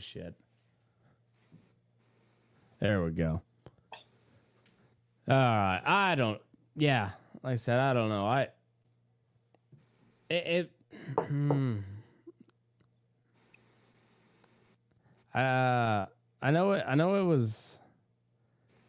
[0.00, 0.34] shit.
[2.80, 3.42] There we go.
[5.28, 5.82] All right.
[5.84, 6.40] I don't.
[6.76, 7.10] Yeah.
[7.42, 8.26] Like I said, I don't know.
[8.26, 8.48] I.
[10.28, 10.46] It.
[10.46, 10.70] it
[11.26, 11.78] hmm.
[15.34, 16.06] Uh,
[16.42, 16.84] I know it.
[16.86, 17.78] I know it was.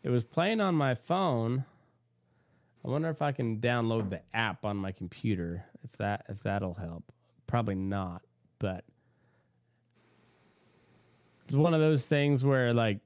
[0.04, 1.64] It was playing on my phone.
[2.84, 5.64] I wonder if I can download the app on my computer.
[5.84, 7.04] If that if that'll help.
[7.46, 8.22] Probably not,
[8.60, 8.86] but
[11.56, 13.00] one of those things where like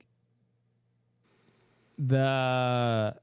[1.97, 3.15] the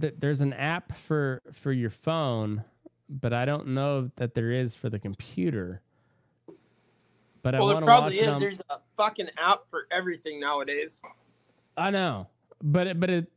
[0.00, 2.62] th- there's an app for for your phone,
[3.08, 5.82] but I don't know that there is for the computer.
[7.42, 8.28] But I Well, want it to probably is.
[8.28, 11.00] on- There's a fucking app for everything nowadays.
[11.76, 12.26] I know,
[12.62, 13.30] but it, but it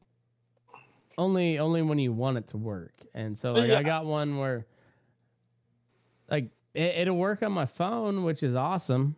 [1.18, 2.94] only only when you want it to work.
[3.14, 3.80] And so like Yeah.
[3.80, 4.66] I got one where
[6.30, 9.16] like it, it'll work on my phone, which is awesome.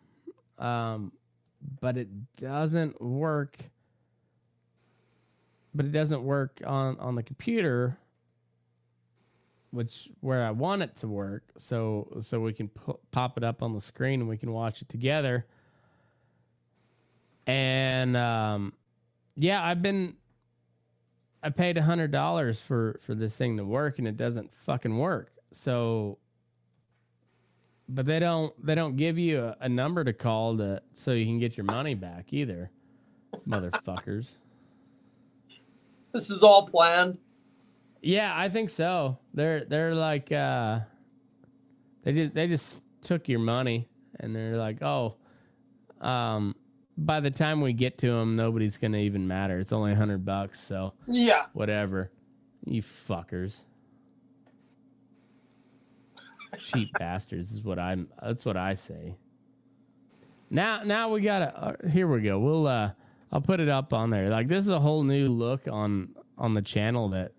[0.61, 1.11] Um,
[1.79, 2.07] but it
[2.37, 3.57] doesn't work.
[5.73, 7.97] But it doesn't work on on the computer,
[9.71, 11.43] which where I want it to work.
[11.57, 12.69] So so we can
[13.11, 15.45] pop it up on the screen and we can watch it together.
[17.47, 18.73] And um,
[19.35, 20.15] yeah, I've been
[21.43, 24.97] I paid a hundred dollars for for this thing to work, and it doesn't fucking
[24.97, 25.31] work.
[25.53, 26.17] So,
[27.93, 31.25] but they don't they don't give you a, a number to call to so you
[31.25, 32.71] can get your money back either,
[33.47, 34.29] motherfuckers.
[36.13, 37.17] This is all planned.
[38.01, 39.19] Yeah, I think so.
[39.33, 40.79] They're they're like uh
[42.03, 43.87] they just they just took your money
[44.19, 45.15] and they're like, "Oh,
[46.01, 46.55] um
[46.97, 49.59] by the time we get to them, nobody's going to even matter.
[49.59, 51.45] It's only a 100 bucks, so Yeah.
[51.53, 52.11] whatever.
[52.65, 53.61] You fuckers.
[56.59, 59.15] Cheap bastards is what I'm that's what I say.
[60.49, 62.39] Now now we got to uh, here we go.
[62.39, 62.91] We'll uh
[63.31, 64.29] I'll put it up on there.
[64.29, 67.31] Like this is a whole new look on on the channel that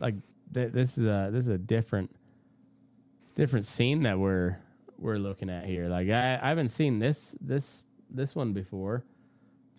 [0.00, 0.14] like
[0.52, 2.10] th- this is a this is a different
[3.36, 4.58] different scene that we're
[4.98, 5.88] we're looking at here.
[5.88, 9.04] Like I, I haven't seen this this this one before.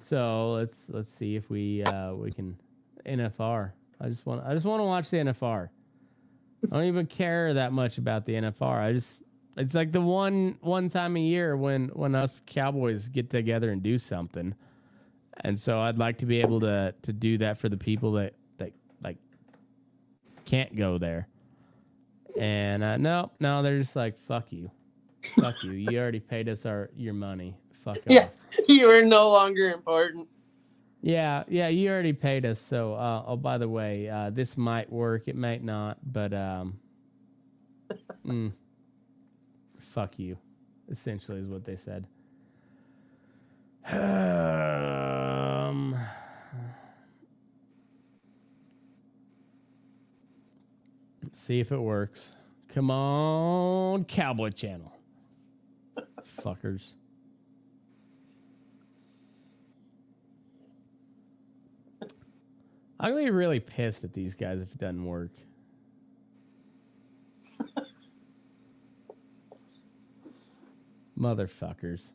[0.09, 2.57] So let's let's see if we uh we can
[3.05, 3.71] NFR.
[3.99, 5.69] I just want I just want to watch the NFR.
[6.71, 8.79] I don't even care that much about the NFR.
[8.79, 9.21] I just
[9.57, 13.83] it's like the one one time a year when when us cowboys get together and
[13.83, 14.55] do something.
[15.41, 18.33] And so I'd like to be able to to do that for the people that
[18.57, 18.71] that
[19.03, 19.17] like
[20.45, 21.27] can't go there.
[22.39, 24.71] And uh, no, no, they're just like fuck you,
[25.35, 25.71] fuck you.
[25.71, 27.55] You already paid us our your money.
[27.83, 28.03] Fuck off.
[28.07, 28.27] Yeah.
[28.67, 30.27] You are no longer important.
[31.03, 32.61] Yeah, yeah, you already paid us.
[32.61, 35.27] So, uh, oh, by the way, uh, this might work.
[35.27, 36.79] It might not, but um,
[38.25, 38.53] mm,
[39.77, 40.37] fuck you.
[40.89, 42.07] Essentially, is what they said.
[43.85, 43.99] Um,
[51.21, 52.21] let's see if it works.
[52.69, 54.93] Come on, Cowboy Channel,
[56.41, 56.93] fuckers.
[63.03, 65.31] I'm gonna be really pissed at these guys if it doesn't work.
[71.19, 72.05] Motherfuckers.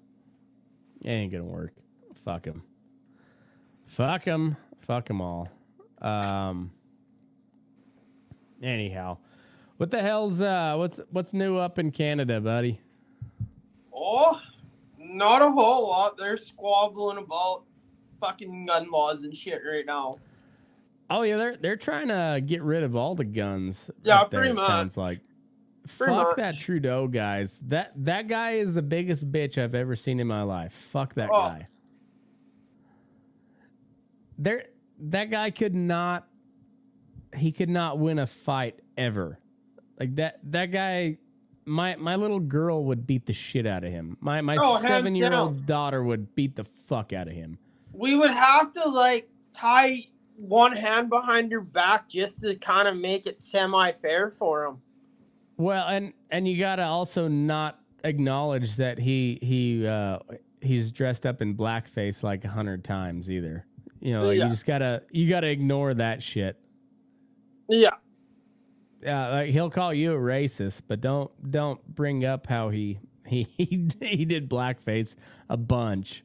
[1.05, 1.75] It ain't gonna work.
[2.25, 2.63] Fuck them.
[3.85, 4.57] Fuck them.
[4.81, 5.51] Fuck them all.
[6.01, 6.71] Um.
[8.63, 9.19] Anyhow,
[9.77, 12.81] what the hell's uh what's what's new up in Canada, buddy?
[13.95, 14.41] Oh,
[14.99, 16.17] not a whole lot.
[16.17, 17.65] They're squabbling about
[18.23, 20.17] fucking gun laws and shit right now.
[21.11, 23.91] Oh yeah, they're they're trying to get rid of all the guns.
[24.03, 25.03] Yeah, up there, pretty Sounds much.
[25.03, 25.21] like.
[25.97, 26.37] Pretty Fuck much.
[26.37, 27.61] that Trudeau guys.
[27.67, 30.75] That that guy is the biggest bitch I've ever seen in my life.
[30.91, 31.37] Fuck that Oh.
[31.49, 31.67] guy.
[34.39, 34.65] There
[35.01, 36.29] that guy could not
[37.35, 39.39] he could not win a fight ever.
[39.99, 41.19] Like that that guy
[41.65, 44.17] my my little girl would beat the shit out of him.
[44.21, 47.59] My my Oh, 7-year-old daughter would beat the fuck out of him.
[47.93, 50.05] We would have to like tie
[50.39, 54.79] one hand behind your back just to kind of make it semi fair for him.
[55.57, 60.19] Well, and and you got to also not acknowledge that he he uh
[60.61, 63.67] he's dressed up in blackface like a hundred times either.
[64.01, 64.45] You know, like Yeah.
[64.45, 66.57] you just gotta you gotta ignore that shit.
[67.69, 67.91] Yeah.
[69.03, 73.43] Yeah, like he'll call you a racist, but don't don't bring up how he he
[73.59, 75.17] he, he did blackface
[75.49, 76.23] a bunch.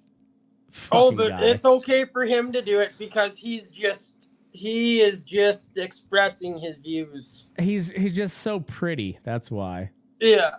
[0.91, 1.45] Oh, but guy.
[1.45, 4.13] it's okay for him to do it because he's just
[4.51, 7.47] he is just expressing his views.
[7.59, 9.19] he's he's just so pretty.
[9.23, 9.91] That's why.
[10.19, 10.55] Yeah.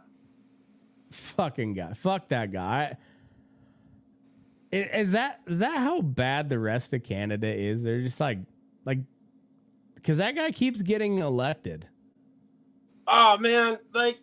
[1.11, 1.93] fucking guy.
[1.95, 2.97] Fuck that guy.
[4.73, 7.83] Is that is that how bad the rest of Canada is?
[7.83, 8.39] They're just like
[8.85, 8.99] like
[9.95, 11.87] because that guy keeps getting elected.
[13.07, 14.19] Oh man, like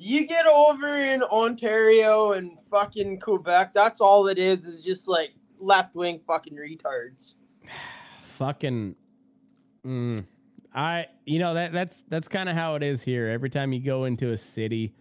[0.00, 5.30] you get over in Ontario and fucking Quebec, that's all it is, is just like
[5.58, 7.34] left wing fucking retards.
[8.22, 8.94] fucking
[9.84, 10.24] mm,
[10.72, 13.28] I you know that that's that's kind of how it is here.
[13.28, 14.94] Every time you go into a city,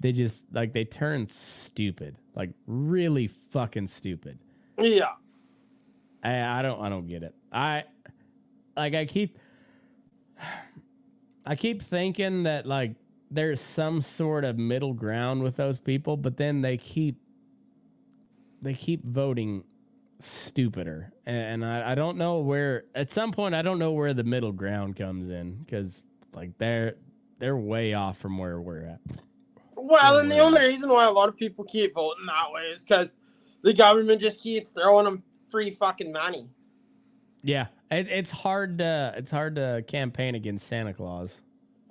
[0.00, 2.16] they just like they turn stupid.
[2.34, 4.40] Like really fucking stupid.
[4.76, 5.12] Yeah.
[6.24, 7.34] I I don't I don't get it.
[7.52, 7.84] I
[8.76, 9.38] like I keep
[11.46, 12.96] I keep thinking that like
[13.30, 17.16] there's some sort of middle ground with those people, but then they keep
[18.62, 19.64] they keep voting
[20.18, 22.84] stupider, and I, I don't know where.
[22.94, 26.02] At some point, I don't know where the middle ground comes in because
[26.34, 26.94] like they're
[27.38, 29.00] they're way off from where we're at.
[29.76, 32.82] Well, and the only reason why a lot of people keep voting that way is
[32.82, 33.14] because
[33.62, 36.48] the government just keeps throwing them free fucking money.
[37.42, 41.40] Yeah, it, it's hard to it's hard to campaign against Santa Claus.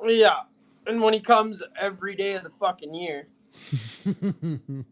[0.04, 0.42] Yeah,
[0.88, 3.28] and when he comes every day of the fucking year.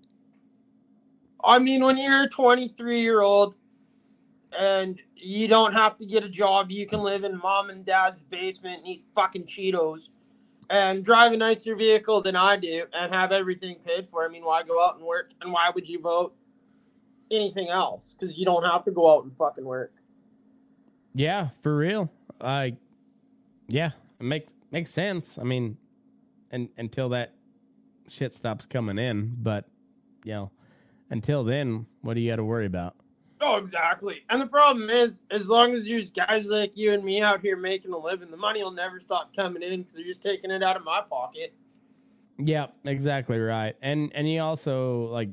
[1.43, 3.55] I mean, when you're a 23 year old
[4.57, 8.21] and you don't have to get a job, you can live in mom and dad's
[8.21, 10.09] basement and eat fucking Cheetos
[10.69, 14.25] and drive a nicer vehicle than I do and have everything paid for.
[14.25, 15.31] I mean, why go out and work?
[15.41, 16.33] And why would you vote
[17.31, 18.15] anything else?
[18.17, 19.93] Because you don't have to go out and fucking work.
[21.13, 22.09] Yeah, for real.
[22.41, 22.77] I,
[23.67, 25.37] yeah, it makes makes sense.
[25.37, 25.77] I mean,
[26.53, 27.33] and until that
[28.07, 29.65] shit stops coming in, but
[30.23, 30.51] you know
[31.09, 32.95] until then, what do you got to worry about?
[33.39, 34.23] Oh, exactly.
[34.29, 37.57] And the problem is, as long as there's guys like you and me out here
[37.57, 40.63] making a living, the money will never stop coming in because they're just taking it
[40.63, 41.53] out of my pocket.
[42.37, 43.75] Yeah, exactly right.
[43.81, 45.29] And and you also like,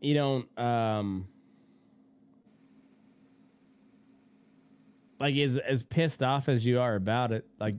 [0.00, 1.26] you don't um.
[5.18, 7.76] Like as as pissed off as you are about it, like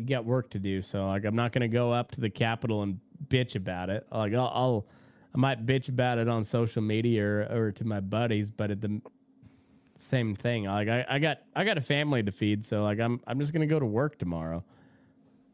[0.00, 0.82] you got work to do.
[0.82, 2.98] So like I'm not gonna go up to the Capitol and
[3.28, 4.06] bitch about it.
[4.10, 4.86] Like I'll, I'll
[5.34, 8.80] I might bitch about it on social media or, or to my buddies, but at
[8.80, 9.00] the
[9.94, 13.20] same thing, like I, I got I got a family to feed, so like I'm
[13.26, 14.64] I'm just gonna go to work tomorrow.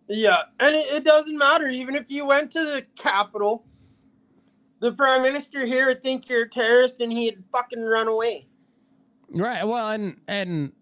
[0.09, 3.65] Yeah, and it, it doesn't matter even if you went to the Capitol.
[4.79, 8.47] The prime minister here would think you're a terrorist, and he'd fucking run away.
[9.31, 9.65] Right.
[9.65, 10.73] Well, and and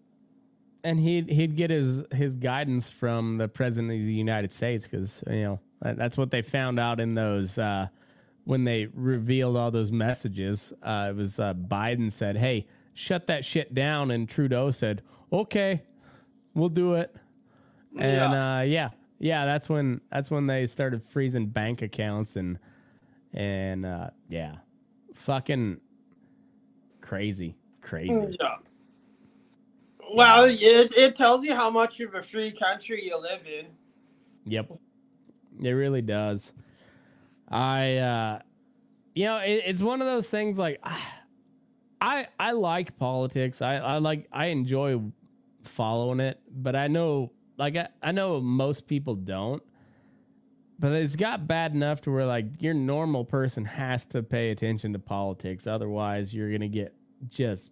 [0.85, 5.23] and he'd he'd get his his guidance from the president of the United States because
[5.27, 7.57] you know that's what they found out in those.
[7.57, 7.87] Uh,
[8.45, 13.43] when they revealed all those messages, uh, it was uh, Biden said, "Hey, shut that
[13.43, 15.01] shit down," and Trudeau said,
[15.33, 15.81] "Okay,
[16.53, 17.13] we'll do it."
[17.97, 18.57] And yeah.
[18.57, 22.59] Uh, yeah, yeah, that's when that's when they started freezing bank accounts and
[23.33, 24.57] and uh, yeah,
[25.15, 25.79] fucking
[27.01, 28.37] crazy, crazy.
[28.39, 28.57] Yeah.
[30.13, 33.67] Well, it, it tells you how much of a free country you live in.
[34.45, 34.71] Yep,
[35.61, 36.53] it really does.
[37.49, 38.39] I, uh,
[39.13, 40.79] you know, it, it's one of those things like
[42.01, 43.61] I, I like politics.
[43.61, 45.01] I, I like, I enjoy
[45.63, 49.63] following it, but I know, like, I, I know most people don't.
[50.77, 54.91] But it's got bad enough to where like your normal person has to pay attention
[54.91, 56.93] to politics, otherwise you're gonna get
[57.29, 57.71] just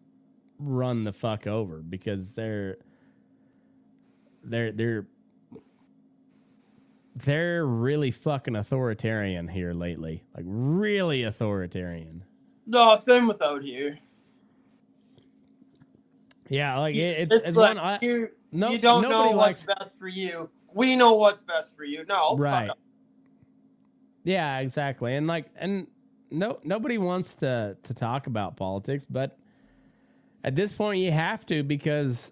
[0.63, 2.77] run the fuck over because they're
[4.43, 5.07] they're they're
[7.15, 10.23] they're really fucking authoritarian here lately.
[10.35, 12.23] Like really authoritarian.
[12.65, 13.99] No, same with out here.
[16.49, 19.79] Yeah, like it, it's, it's, it's like one, you, no, you don't know what's likes...
[19.79, 20.49] best for you.
[20.73, 22.05] We know what's best for you.
[22.07, 22.71] No, right.
[24.23, 25.15] Yeah, exactly.
[25.15, 25.87] And like, and
[26.31, 29.37] no, nobody wants to to talk about politics, but
[30.43, 32.31] at this point, you have to because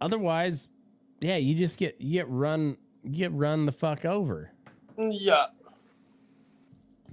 [0.00, 0.68] otherwise,
[1.20, 2.76] yeah, you just get you get run
[3.10, 4.50] get run the fuck over.
[4.98, 5.46] Yeah.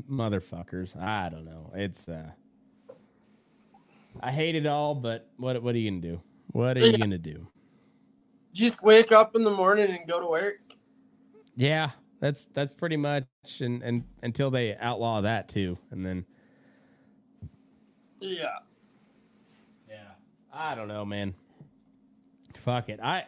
[0.10, 1.00] Motherfuckers.
[1.00, 1.72] I don't know.
[1.76, 2.30] It's uh
[4.22, 6.22] I hate it all, but what what are you gonna do?
[6.52, 6.92] What are yeah.
[6.92, 7.48] you gonna do?
[8.54, 10.58] Just wake up in the morning and go to work.
[11.56, 13.26] Yeah, that's that's pretty much
[13.60, 16.26] and and until they outlaw that too, and then
[18.20, 18.60] Yeah.
[20.60, 21.34] I don't know, man.
[22.58, 23.00] Fuck it.
[23.02, 23.24] I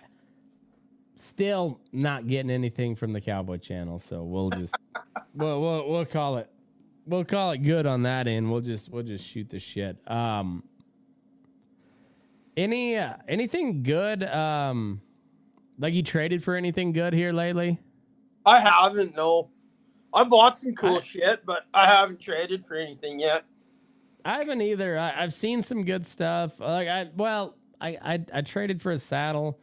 [1.15, 4.75] still not getting anything from the Cowboy Channel, so we'll just
[5.35, 6.49] we'll, we'll we'll call it
[7.05, 8.51] we'll call it good on that end.
[8.51, 9.95] We'll just we'll just shoot the shit.
[10.11, 10.61] Um,
[12.57, 14.23] any uh, anything good?
[14.25, 14.99] Um,
[15.79, 17.79] like you traded for anything good here lately?
[18.45, 19.15] I haven't.
[19.15, 19.49] No,
[20.13, 23.45] I bought some cool I- shit, but I haven't traded for anything yet.
[24.25, 24.97] I haven't either.
[24.99, 26.59] I, I've seen some good stuff.
[26.59, 29.59] Like I, well, I, I, I traded for a saddle.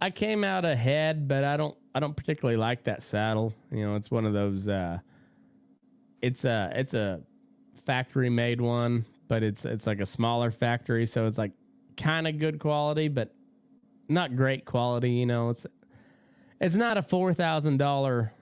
[0.00, 3.54] I came out ahead, but I don't, I don't particularly like that saddle.
[3.72, 4.68] You know, it's one of those.
[4.68, 4.98] uh
[6.22, 7.20] It's a, it's a
[7.86, 11.52] factory made one, but it's, it's like a smaller factory, so it's like
[11.96, 13.34] kind of good quality, but
[14.08, 15.10] not great quality.
[15.12, 15.66] You know, it's,
[16.60, 18.32] it's not a four thousand dollar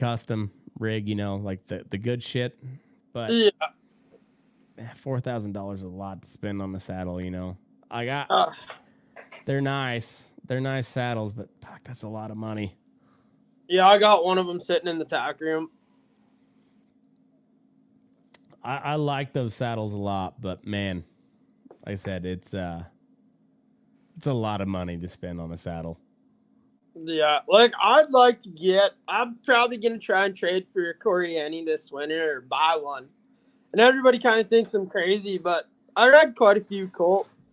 [0.00, 1.08] custom rig.
[1.08, 2.58] You know, like the the good shit,
[3.12, 3.50] but Yeah.
[4.96, 7.20] Four thousand dollars is a lot to spend on the saddle.
[7.20, 7.56] You know,
[7.90, 8.50] I got Uh,
[9.44, 12.76] they're nice, they're nice saddles, but fuck, that's a lot of money.
[13.68, 15.70] yeah, I got one of them sitting in the tack room.
[18.62, 21.04] I, I like those saddles a lot, but man,
[21.86, 22.82] like I said, it's uh,
[24.16, 25.98] it's a lot of money to spend on a saddle.
[26.94, 28.92] Yeah, like I'd like to get.
[29.08, 33.08] I'm probably gonna try and trade for a Corriente this winter or buy one.
[33.72, 37.46] And everybody kind of thinks I'm crazy, but I read quite a few Colts.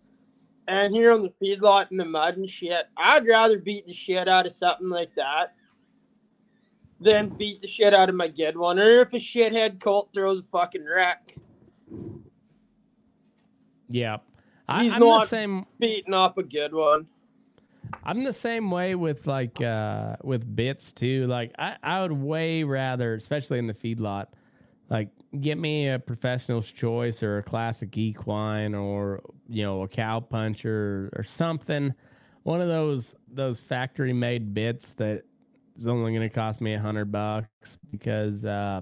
[0.66, 4.28] And here on the feedlot in the mud and shit, I'd rather beat the shit
[4.28, 5.54] out of something like that
[7.00, 8.78] than beat the shit out of my good one.
[8.78, 11.36] Or if a shithead Colt throws a fucking wreck,
[13.88, 14.18] Yeah,
[14.68, 15.64] I, He's I'm the same.
[15.78, 17.06] beating up a good one.
[18.04, 21.26] I'm the same way with like uh with bits too.
[21.26, 24.26] Like I, I would way rather, especially in the feedlot,
[24.90, 30.20] like get me a professional's choice or a classic equine or you know a cow
[30.20, 31.92] puncher or something.
[32.44, 35.22] One of those those factory made bits that
[35.76, 38.80] is only going to cost me a hundred bucks because, uh,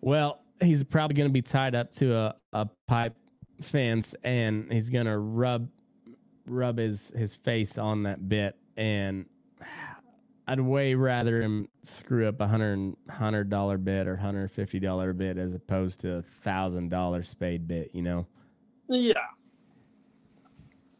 [0.00, 3.14] well, he's probably going to be tied up to a, a pipe
[3.60, 5.68] fence and he's going to rub
[6.46, 9.26] rub his his face on that bit and
[10.48, 15.12] I'd way rather him screw up a hundred hundred dollar bit or hundred fifty dollar
[15.12, 18.26] bit as opposed to a thousand dollar spade bit, you know.
[18.88, 19.14] Yeah.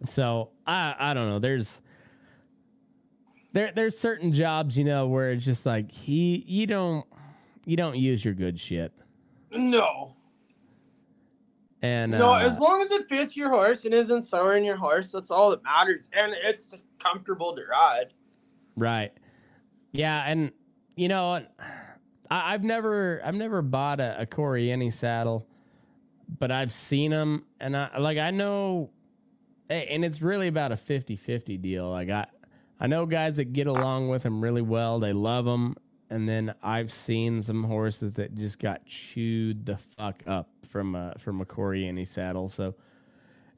[0.07, 1.39] So I I don't know.
[1.39, 1.81] There's
[3.53, 7.07] there there's certain jobs, you know, where it's just like he you don't
[7.65, 8.93] you don't use your good shit.
[9.53, 10.17] No.
[11.83, 15.13] And No, uh, as long as it fits your horse and isn't souring your horse,
[15.13, 16.09] that's all that matters.
[16.13, 18.13] And it's comfortable to ride.
[18.75, 19.13] Right.
[19.97, 20.53] Yeah, and
[20.95, 21.43] you know,
[22.31, 25.47] I, I've never, I've never bought a, a Corriente saddle,
[26.39, 28.91] but I've seen them, and I like, I know,
[29.71, 31.91] and it's really about a 50-50 deal.
[31.91, 32.27] Like I,
[32.79, 35.01] I know guys that get along with them really well.
[35.01, 35.77] They love them,
[36.11, 41.15] and then I've seen some horses that just got chewed the fuck up from a
[41.19, 42.51] from a Corriente saddle.
[42.51, 42.75] So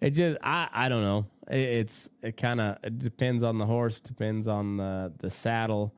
[0.00, 1.26] it just I I don't know.
[1.50, 5.92] It, it's it kind of it depends on the horse, depends on the the saddle.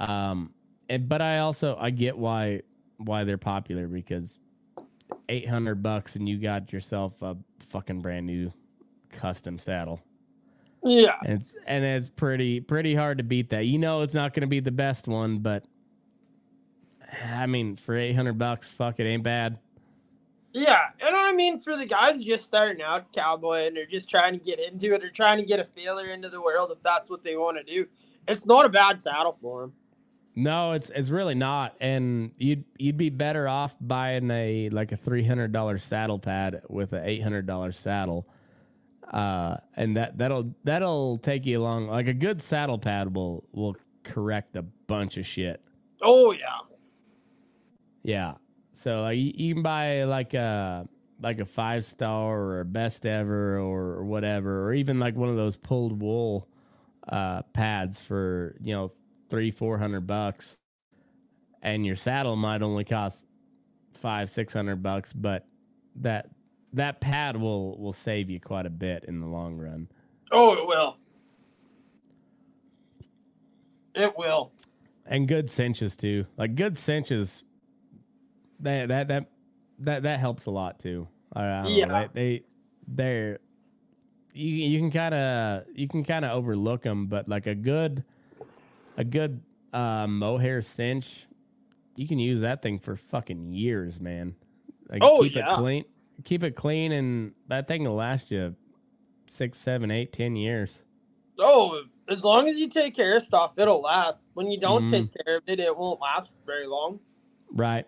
[0.00, 0.50] Um,
[0.88, 2.62] and but I also I get why
[2.98, 4.38] why they're popular because
[5.28, 8.52] eight hundred bucks and you got yourself a fucking brand new
[9.10, 10.00] custom saddle.
[10.82, 11.16] Yeah.
[11.24, 13.66] And it's and it's pretty pretty hard to beat that.
[13.66, 15.64] You know it's not going to be the best one, but
[17.24, 19.58] I mean for eight hundred bucks, fuck it ain't bad.
[20.54, 20.82] Yeah.
[21.00, 24.38] And I mean, for the guys just starting out cowboy and they're just trying to
[24.38, 27.24] get into it or trying to get a feeler into the world, if that's what
[27.24, 27.86] they want to do,
[28.28, 29.72] it's not a bad saddle for them.
[30.36, 34.96] No, it's it's really not, and you'd you'd be better off buying a like a
[34.96, 38.26] three hundred dollar saddle pad with an eight hundred dollar saddle,
[39.12, 41.86] uh, and that that'll that'll take you along.
[41.86, 45.60] Like a good saddle pad will will correct a bunch of shit.
[46.02, 46.58] Oh, yeah.
[48.02, 48.34] Yeah,
[48.74, 50.86] so like you, you can buy like a
[51.22, 55.56] like a five star or best ever or whatever, or even like one of those
[55.56, 56.48] pulled wool
[57.08, 58.92] uh, pads for you know
[59.34, 60.56] three four hundred bucks,
[61.60, 63.26] and your saddle might only cost
[63.94, 65.44] five six hundred bucks, but
[65.96, 66.28] that
[66.72, 69.88] that pad will will save you quite a bit in the long run.
[70.30, 70.96] Oh, it will.
[73.96, 74.52] It will.
[75.06, 76.26] and good cinches too.
[76.36, 77.42] Like good cinches,
[78.60, 79.26] that that that
[79.80, 81.08] that that helps a lot too.
[81.32, 81.84] I, I don't Yeah.
[81.86, 82.42] know, they, they
[82.86, 83.38] they're
[84.32, 88.04] you you can kind of you can kind of overlook them, but like a good
[88.96, 89.40] a good
[89.72, 91.26] uh, mohair cinch,
[91.96, 94.34] you can use that thing for fucking years, man.
[94.88, 95.54] Like Oh, keep yeah.
[95.54, 95.84] it clean,
[96.24, 98.54] keep it clean, and that thing will last you
[99.26, 100.82] six, seven, eight, ten years.
[101.38, 104.28] Oh, as long as you take care of stuff, it'll last.
[104.34, 104.90] When you don't Mhm.
[104.90, 107.00] take care of it, it won't last very long.
[107.50, 107.86] Right.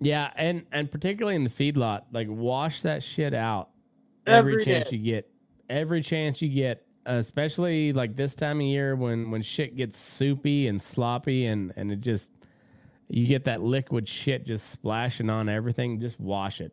[0.00, 3.70] Yeah, and and particularly in the feedlot, like wash that shit out
[4.26, 4.96] every, Every chance day.
[4.96, 5.30] you get.
[5.68, 10.68] Every chance you get, especially like this time of year when when shit gets soupy
[10.68, 12.30] and sloppy and and it just
[13.08, 16.00] you get that liquid shit just splashing on everything.
[16.00, 16.72] Just wash it,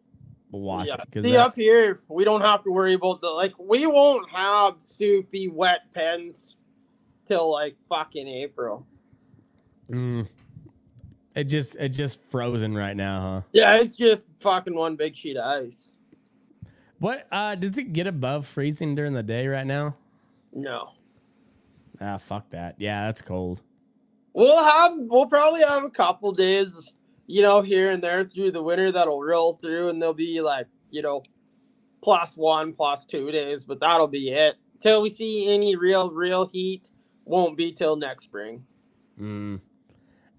[0.52, 0.96] wash yeah.
[0.96, 1.24] it.
[1.24, 3.54] See, that- up here, we don't have to worry about the like.
[3.60, 6.58] We won't have soupy wet pens
[7.26, 8.86] till like fucking April.
[9.92, 10.28] Mm.
[11.36, 13.42] it just it just frozen right now, huh?
[13.52, 15.98] Yeah, it's just fucking one big sheet of ice.
[17.00, 19.96] What uh does it get above freezing during the day right now?
[20.54, 20.90] No,
[22.02, 22.76] Ah, fuck that.
[22.80, 23.62] Yeah, that's cold.
[24.34, 26.92] we'll have we'll probably have a couple days,
[27.28, 30.68] you know, here and there through the winter that'll roll through, and they'll be like,
[30.92, 31.24] you know,
[32.04, 34.56] plus one, plus two days, but that'll be it.
[34.82, 36.90] Till we see any real, real heat,
[37.26, 38.66] won't be till next spring.
[39.20, 39.62] Mm.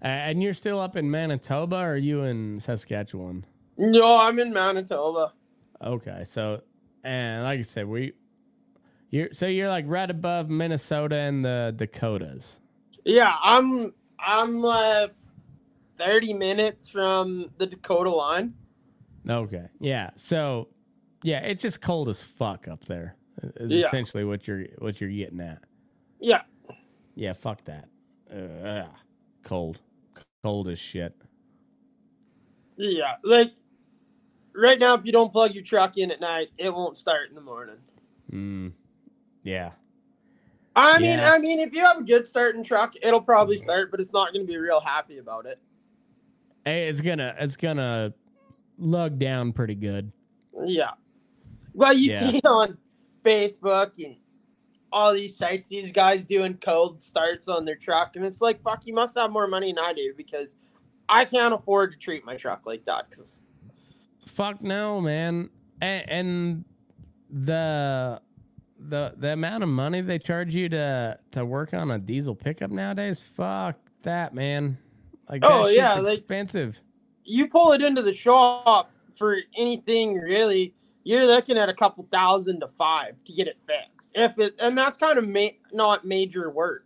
[0.01, 3.43] And you're still up in Manitoba or are you in Saskatchewan?
[3.77, 5.33] No, I'm in Manitoba.
[5.83, 6.61] Okay, so
[7.03, 8.13] and like I said, we
[9.15, 12.59] you're so you're like right above Minnesota and the Dakotas.
[13.05, 15.13] Yeah, I'm I'm like
[15.97, 18.53] 30 minutes from the Dakota line.
[19.29, 19.67] Okay.
[19.79, 20.09] Yeah.
[20.15, 20.67] So
[21.23, 23.15] yeah, it's just cold as fuck up there.
[23.55, 23.87] Is Yeah.
[23.87, 25.59] essentially what you're what you're getting at.
[26.19, 26.41] Yeah.
[27.15, 27.87] Yeah, fuck that.
[28.29, 28.89] Uh,
[29.43, 29.79] cold.
[30.43, 31.15] Cold as shit.
[32.75, 33.13] Yeah.
[33.23, 33.53] Like
[34.53, 37.35] right now if you don't plug your truck in at night, it won't start in
[37.35, 37.77] the morning.
[38.31, 38.73] Mm.
[39.45, 39.71] Yeah.
[40.75, 41.31] I mean, Yeah.
[41.31, 43.63] I mean if you have a good starting truck, it'll probably mm-hmm.
[43.63, 45.59] start, but it's not going to be real happy about it.
[46.65, 48.13] Hey, It's gonna it's gonna
[48.77, 50.11] lug down pretty good.
[50.65, 50.91] Yeah.
[51.73, 52.31] Well, you Yeah.
[52.31, 52.77] see on
[53.23, 54.17] Facebook and
[54.91, 58.87] all these sites, these guys doing cold starts on their truck, and it's like, fuck,
[58.87, 60.55] you must have more money than I do because
[61.07, 63.11] I can't afford to treat my truck like that.
[63.11, 63.41] Cause...
[64.25, 65.49] Fuck no, man.
[65.81, 66.65] And, and
[67.29, 68.21] the
[68.77, 72.71] the the amount of money they charge you to to work on a diesel pickup
[72.71, 74.77] nowadays, fuck that, man.
[75.29, 76.79] Like Oh, yeah, like- expensive.
[77.23, 82.59] you pull it into the shop for anything really, you're looking at a couple thousand
[82.59, 84.09] to five to get it fixed.
[84.13, 86.85] If it, and that's kind of ma- not major work.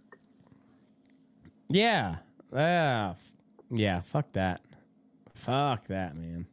[1.69, 2.17] Yeah.
[2.53, 3.13] Yeah.
[3.71, 4.61] Yeah, fuck that.
[5.35, 6.45] Fuck that, man.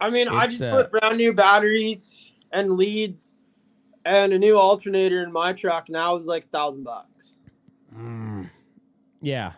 [0.00, 3.34] I mean, I just uh, put brand new batteries and leads
[4.08, 7.34] and a new alternator in my truck, now is like a thousand bucks.
[7.94, 8.48] Mm.
[9.20, 9.52] Yeah.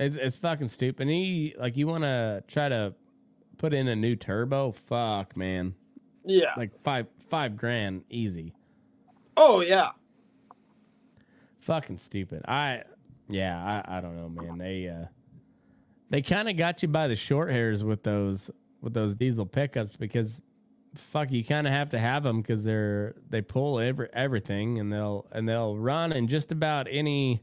[0.00, 1.02] It's it's fucking stupid.
[1.02, 2.94] And he like you want to try to
[3.56, 4.72] put in a new turbo?
[4.72, 5.74] Fuck, man.
[6.24, 6.52] Yeah.
[6.56, 8.54] Like 5 5 grand easy.
[9.36, 9.90] Oh yeah.
[11.60, 12.42] Fucking stupid.
[12.48, 12.82] I
[13.28, 14.58] yeah, I I don't know, man.
[14.58, 15.06] They uh
[16.10, 19.96] they kind of got you by the short hairs with those with those diesel pickups
[19.96, 20.40] because
[20.94, 24.92] fuck you kind of have to have them because they're they pull every everything and
[24.92, 27.42] they'll and they'll run in just about any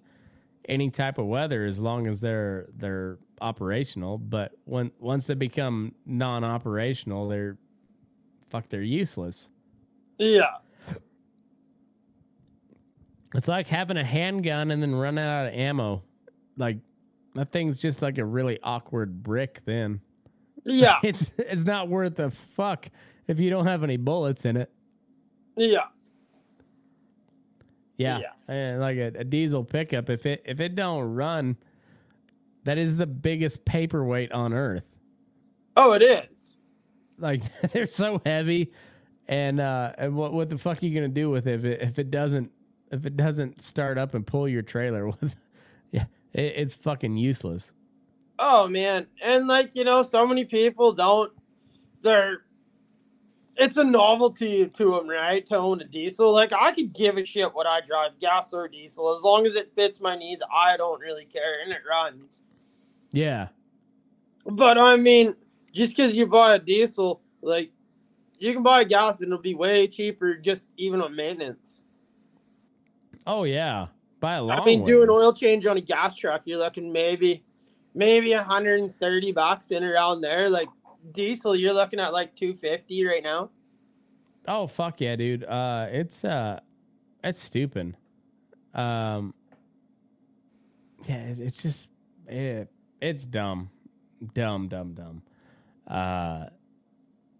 [0.68, 5.94] any type of weather as long as they're they're operational but when once they become
[6.06, 7.58] non-operational they're
[8.50, 9.50] fuck they're useless
[10.18, 10.58] Yeah.
[13.34, 16.04] It's like having a handgun and then running out of ammo.
[16.58, 16.78] Like
[17.36, 20.00] that thing's just like a really awkward brick then.
[20.64, 21.00] Yeah.
[21.04, 22.90] It's it's not worth a fuck
[23.28, 24.72] if you don't have any bullets in it.
[25.56, 25.86] Yeah.
[27.98, 28.20] Yeah.
[28.20, 28.54] Yeah.
[28.54, 31.58] And like a, a diesel pickup, if it if it don't run,
[32.64, 34.84] that is the biggest paperweight on earth.
[35.78, 36.58] Oh, it is.
[37.18, 38.72] Like they're so heavy
[39.28, 41.82] and uh and what what the fuck are you gonna do with it if it
[41.82, 42.52] if it doesn't
[42.92, 45.36] if it doesn't start up and pull your trailer with
[45.92, 47.74] yeah, it, it's fucking useless.
[48.38, 51.32] Oh man, and like you know, so many people don't.
[52.02, 52.45] They're.
[53.58, 55.46] It's a novelty to them, right?
[55.48, 56.34] To own a diesel.
[56.34, 59.56] Like I could give a shit what I drive, gas or diesel, as long as
[59.56, 60.42] it fits my needs.
[60.54, 62.42] I don't really care, and it runs.
[63.12, 63.48] Yeah.
[64.46, 65.36] But I mean,
[65.72, 67.72] just because you buy a diesel, like
[68.38, 71.82] you can buy a gas and it'll be way cheaper, just even on maintenance.
[73.26, 73.88] Oh yeah.
[74.20, 76.92] By a long I mean, do an oil change on a gas truck, you're looking
[76.92, 77.44] maybe,
[77.94, 80.50] maybe 130 bucks in around there.
[80.50, 80.70] Like
[81.12, 83.50] diesel, you're looking at like 250 right now.
[84.48, 85.44] Oh fuck yeah, dude.
[85.44, 86.60] Uh it's uh
[87.24, 87.96] it's stupid.
[88.74, 89.34] Um
[91.06, 91.90] Yeah, it, it's just
[92.28, 92.70] it,
[93.02, 93.70] it's dumb.
[94.34, 95.22] Dumb, dumb, dumb.
[95.88, 96.48] Uh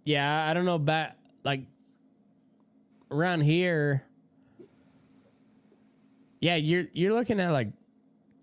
[0.04, 1.12] yeah, I don't know about
[1.44, 1.62] like
[3.12, 4.04] around here.
[6.40, 7.70] Yeah, you're you're looking at like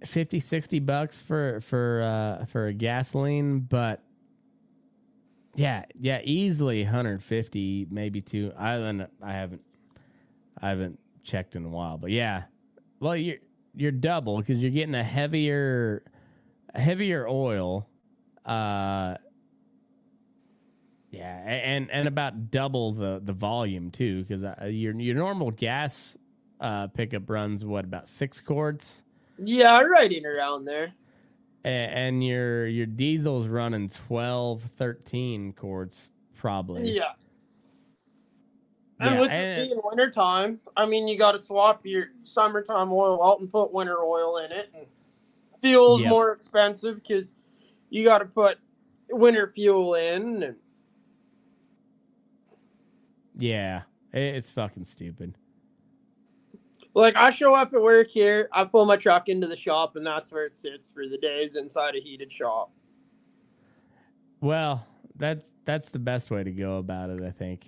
[0.04, 4.02] 50 60 bucks for for uh for a gasoline, but
[5.54, 8.52] yeah, yeah, easily 150, maybe two.
[8.56, 9.62] I don't, I haven't,
[10.60, 12.44] I haven't checked in a while, but yeah.
[13.00, 13.38] Well, you're
[13.74, 16.04] you're double because you're getting a heavier,
[16.74, 17.88] heavier oil.
[18.46, 19.16] Uh,
[21.10, 26.16] yeah, and and about double the the volume too, because uh, your your normal gas
[26.60, 29.02] uh, pickup runs what about six quarts,
[29.38, 30.92] Yeah, right in around there.
[31.64, 36.90] And your your diesel's running 12, 13 quarts probably.
[36.90, 37.12] Yeah.
[38.98, 42.92] And Yeah, with and- it being wintertime, I mean, you got to swap your summertime
[42.92, 44.70] oil out and put winter oil in it.
[44.74, 44.86] And
[45.60, 46.10] fuel's Yep.
[46.10, 47.32] more expensive because
[47.90, 48.58] you got to put
[49.10, 50.42] winter fuel in.
[50.42, 50.56] And
[53.36, 55.34] Yeah, it's fucking stupid.
[56.94, 60.06] Like, I show up at work here, I pull my truck into the shop, and
[60.06, 62.70] that's where it sits for the days inside a heated shop.
[64.40, 67.66] Well, that's that's the best way to go about it, I think.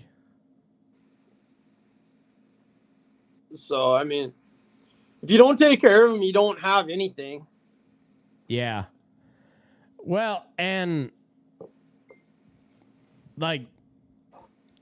[3.52, 4.32] So, I mean,
[5.22, 7.46] if you don't take care of them, you don't have anything.
[8.48, 8.84] Yeah.
[9.98, 11.10] Well, and
[13.38, 13.66] like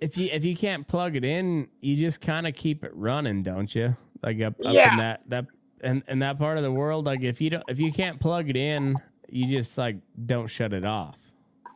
[0.01, 3.43] if you if you can't plug it in, you just kind of keep it running,
[3.43, 3.97] don't you?
[4.23, 4.93] Like up, up Yeah.
[4.93, 5.47] in that that
[5.83, 8.49] and in that part of the world, like if you don't if you can't plug
[8.49, 8.97] it in,
[9.29, 11.19] you just like don't shut it off.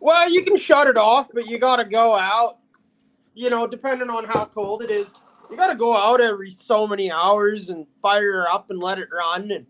[0.00, 2.58] Well, you can shut it off, but you got to go out.
[3.34, 5.08] You know, depending on how cold it is,
[5.50, 8.98] you got to go out every so many hours and fire it up and let
[8.98, 9.50] it run.
[9.50, 9.66] And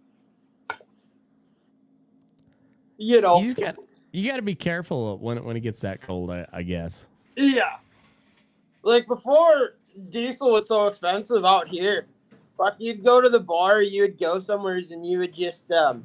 [2.99, 3.77] you know, You got
[4.13, 7.07] you got to be careful when it when it gets that cold, I, I guess.
[7.37, 7.77] yeah.
[8.83, 9.75] Like before,
[10.11, 12.07] diesel was so expensive out here.
[12.57, 16.05] Fuck, you'd go to the bar, you would go somewheres, and you would just um,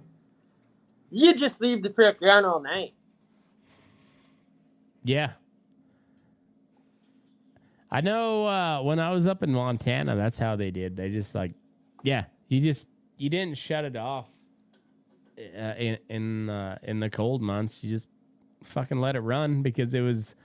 [1.10, 2.94] you'd just leave the prick run all night.
[5.04, 5.32] Yeah.
[7.90, 10.96] I know uh, when I was up in Montana, that's how they did.
[10.96, 11.52] They just like,
[12.04, 12.88] yeah, you just
[13.18, 14.28] you didn't shut it off
[15.38, 17.84] uh, in in uh, in the cold months.
[17.84, 18.08] You just
[18.64, 20.36] fucking let it run because it was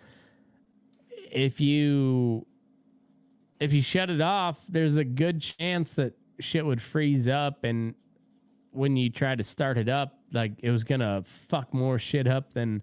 [1.30, 2.46] if you
[3.60, 7.94] if you shut it off, there's a good chance that shit would freeze up and
[8.76, 12.52] when you try to start it up, like it was gonna fuck more shit up
[12.52, 12.82] than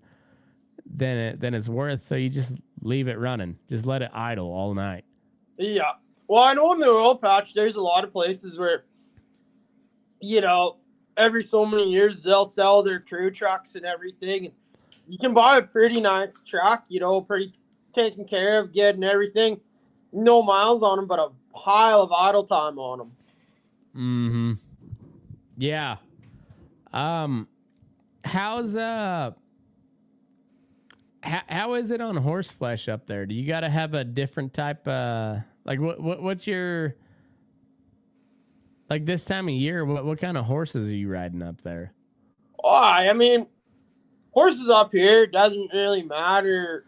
[0.95, 2.01] than it than it's worth.
[2.01, 3.57] So you just leave it running.
[3.69, 5.05] Just let it idle all night.
[5.57, 5.91] Yeah.
[6.27, 8.86] Well, I know in the oil patch, there's a lot of places where,
[10.19, 10.77] you know,
[11.15, 14.45] every so many years they'll sell their crew trucks and everything.
[14.45, 14.53] And
[15.07, 17.53] you can buy a pretty nice truck, you know, pretty
[17.93, 19.59] taken care of, and everything.
[20.13, 23.12] No miles on them, but a pile of idle time on them.
[23.95, 24.54] Mm-hmm.
[25.58, 25.97] Yeah.
[26.91, 27.47] Um
[28.23, 29.32] how's uh
[31.21, 33.26] how, how is it on horse flesh up there?
[33.26, 36.95] Do you got to have a different type uh like what what what's your
[38.89, 41.93] like this time of year what what kind of horses are you riding up there?
[42.63, 43.47] Oh, I mean,
[44.32, 46.86] horses up here doesn't really matter.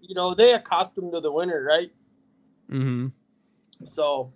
[0.00, 1.90] You know, they accustomed to the winter, right?
[2.70, 3.12] Mhm.
[3.84, 4.32] So,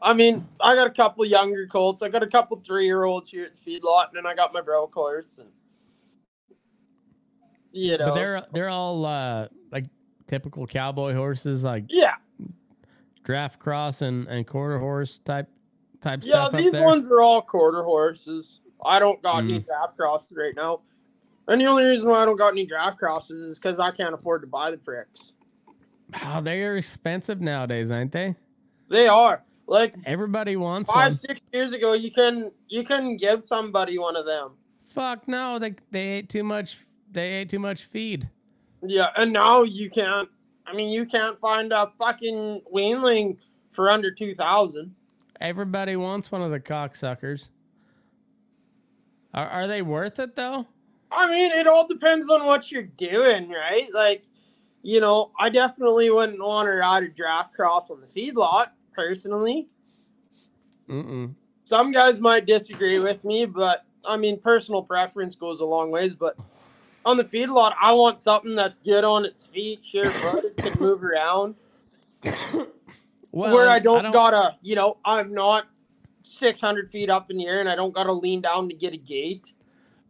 [0.00, 2.02] I mean, I got a couple younger colts.
[2.02, 4.52] I got a couple three year olds here at the feedlot, and then I got
[4.52, 5.38] my broke horse.
[5.38, 5.50] And
[7.72, 9.84] you know, But they're they're all uh like
[10.26, 12.14] typical cowboy horses like yeah,
[13.24, 15.48] draft cross and, and quarter horse type
[16.00, 16.48] type yeah.
[16.48, 18.60] stuff up These ones are all quarter horses.
[18.84, 19.66] I don't got any Mm.
[19.66, 20.80] draft crosses right now,
[21.48, 24.14] and the only reason why I don't got any draft crosses is because I can't
[24.14, 25.32] afford to buy the pricks.
[26.24, 28.34] Oh, they are expensive nowadays, aren't they?
[28.88, 31.18] They are like Everybody wants five, one.
[31.18, 31.92] six years ago.
[31.94, 34.52] You can you can give somebody one of them.
[34.84, 36.78] Fuck no, they they ate too much.
[37.12, 38.28] They ate too much feed.
[38.82, 40.28] Yeah, and now you can't.
[40.66, 43.36] I mean, you can't find a fucking weanling
[43.72, 44.94] for under two thousand.
[45.40, 47.48] Everybody wants one of the cocksuckers.
[49.34, 50.66] Are are they worth it though?
[51.10, 53.88] I mean, it all depends on what you're doing, right?
[53.92, 54.24] Like,
[54.86, 59.66] you know, I definitely wouldn't want to ride a draft cross on the feedlot personally.
[60.88, 61.34] Mm-mm.
[61.64, 66.14] Some guys might disagree with me, but I mean, personal preference goes a long ways.
[66.14, 66.38] But
[67.04, 71.02] on the feedlot, I want something that's good on its feet, sure footed, can move
[71.02, 71.56] around.
[73.32, 75.66] Well, where I don't, gotta, you know, I'm not
[76.22, 78.98] 600 feet up in the air and I don't gotta lean down to get a
[78.98, 79.52] gate.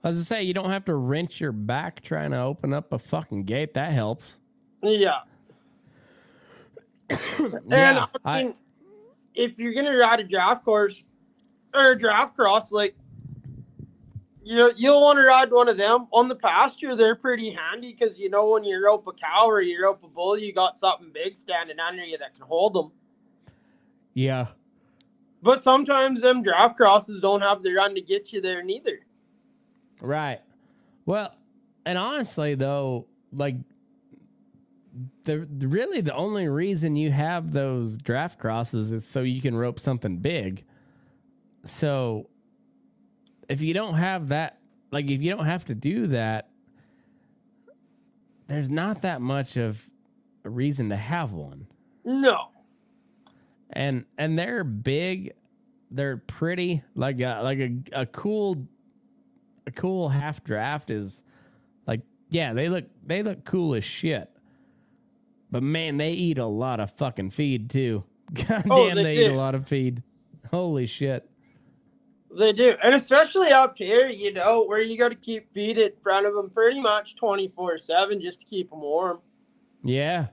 [0.05, 2.99] As I say you don't have to wrench your back trying to open up a
[2.99, 3.73] fucking gate.
[3.73, 4.37] That helps.
[4.83, 5.21] Yeah.
[7.39, 8.55] And yeah, I mean,
[9.35, 11.03] if you're gonna ride a draft course
[11.75, 12.97] or a draft cross, like
[14.43, 16.97] you you'll want to ride one of them on the pasture.
[16.97, 20.09] They're pretty handy because you know when you rope a cow or you rope a
[20.09, 22.93] bull, you got something big standing under you that can hold them.
[24.15, 24.47] yeah.
[25.43, 29.01] But sometimes them draft crosses don't have the run to get you there neither.
[30.01, 30.41] Right.
[31.05, 31.35] Well,
[31.85, 33.55] and honestly though, like
[35.25, 39.81] the, really the only reason you have those draft crosses is so you can rope
[39.81, 40.65] something big.
[41.65, 42.29] So
[43.49, 44.59] if you don't have that
[44.91, 46.49] like if you don't have to do that
[48.49, 49.89] there's not that much of
[50.45, 51.67] a reason to have one.
[52.05, 52.49] No.
[53.71, 55.33] And and they're big,
[55.91, 56.83] they're pretty.
[56.95, 58.67] Like a, like a, a cool
[59.67, 61.23] a cool half draft is
[61.87, 64.31] like yeah, they look they look cool as shit.
[65.57, 68.05] But man, they eat a lot of fucking feed too.
[68.35, 70.03] God Oh, damn, they they eat a lot of feed.
[70.51, 71.27] Holy shit.
[72.37, 72.75] They do.
[72.83, 76.35] And especially up here, you know, where you got to keep feed in front of
[76.35, 79.21] them pretty much 24 7 just to keep them warm.
[79.83, 80.27] Yeah.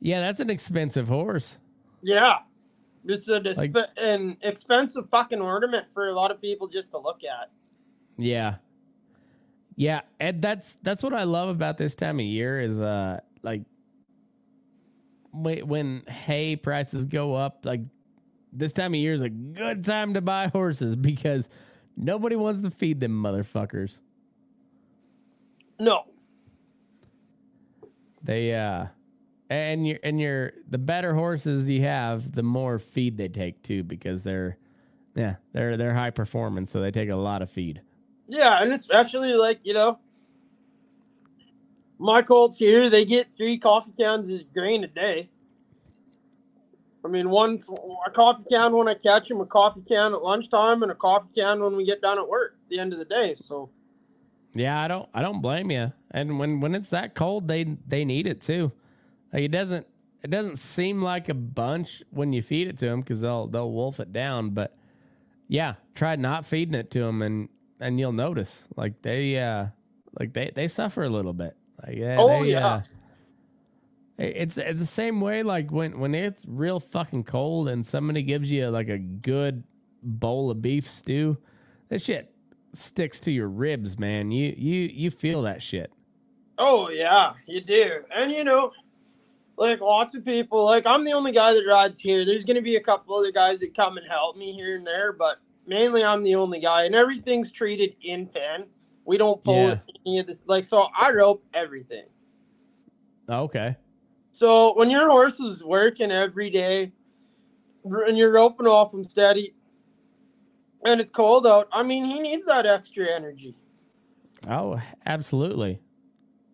[0.00, 1.58] Yeah, that's an expensive horse.
[2.00, 2.38] Yeah.
[3.04, 6.98] It's a disp- Like- an expensive fucking ornament for a lot of people just to
[6.98, 7.50] look at.
[8.16, 8.56] Yeah.
[9.74, 13.62] Yeah, and that's that's what I love about this time of year is uh like
[15.32, 17.80] when when hay prices go up, like
[18.52, 21.48] this time of year is a good time to buy horses because
[21.96, 24.00] nobody wants to feed them motherfuckers.
[25.78, 26.04] No.
[28.22, 28.86] They uh
[29.50, 33.82] and your and your the better horses you have, the more feed they take too
[33.82, 34.56] because they're
[35.14, 37.82] yeah, they're they're high performance, so they take a lot of feed.
[38.28, 39.98] Yeah, and especially like, you know,
[42.02, 45.30] my colts here, they get three coffee cans of grain a day.
[47.04, 47.60] I mean, one
[48.06, 51.28] a coffee can when I catch them, a coffee can at lunchtime, and a coffee
[51.36, 53.34] can when we get done at work at the end of the day.
[53.36, 53.70] So,
[54.54, 55.92] Yeah, I don't I don't blame you.
[56.10, 58.72] And when when it's that cold, they they need it too.
[59.32, 59.86] Like it doesn't
[60.22, 63.72] it doesn't seem like a bunch when you feed it to them because they'll they'll
[63.72, 64.50] wolf it down.
[64.50, 64.76] But
[65.48, 67.48] yeah, try not feeding it to them and
[67.80, 69.66] and you'll notice like they uh
[70.18, 71.56] like they they suffer a little bit.
[71.86, 72.66] Like they, Oh, they, yeah.
[72.66, 72.82] uh,
[74.18, 78.50] it's it's the same way like when when it's real fucking cold and somebody gives
[78.50, 79.64] you like a good
[80.02, 81.36] bowl of beef stew,
[81.88, 82.32] that shit
[82.72, 84.30] sticks to your ribs, man.
[84.30, 85.92] You you you feel that shit.
[86.58, 88.02] oh yeah, you do.
[88.14, 88.72] And you know,
[89.56, 92.24] like lots of people, like I'm the only guy that rides here.
[92.24, 95.12] There's gonna be a couple other guys that come and help me here and there,
[95.12, 98.66] but mainly I'm the only guy, and everything's treated in pen.
[99.04, 99.78] We don't pull Yeah.
[100.06, 100.42] any of this.
[100.46, 102.06] Like, so I rope everything.
[103.28, 103.76] Okay.
[104.30, 106.92] So when your horse is working every day
[107.84, 109.54] and you're roping off him steady
[110.84, 113.54] and it's cold out, I mean, he needs that extra energy.
[114.48, 115.80] Oh, absolutely,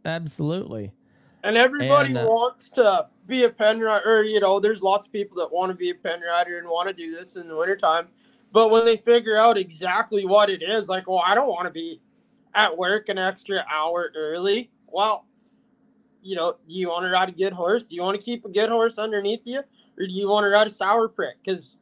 [0.05, 0.93] absolutely.
[1.45, 5.07] And everybody And, uh, wants to be a pen rider, or, you know, there's lots
[5.07, 7.49] of people that want to be a pen rider and want to do this in
[7.49, 8.09] the wintertime.
[8.53, 11.71] But when they figure out exactly what it is, like, well, I don't want to
[11.71, 12.01] be
[12.55, 14.71] at work an extra hour early.
[14.87, 15.27] Well,
[16.23, 17.85] you know, do you want to ride a good horse?
[17.85, 19.59] Do you want to keep a good horse underneath you?
[19.61, 21.37] Or do you want to ride a sour prick?
[21.43, 21.77] Because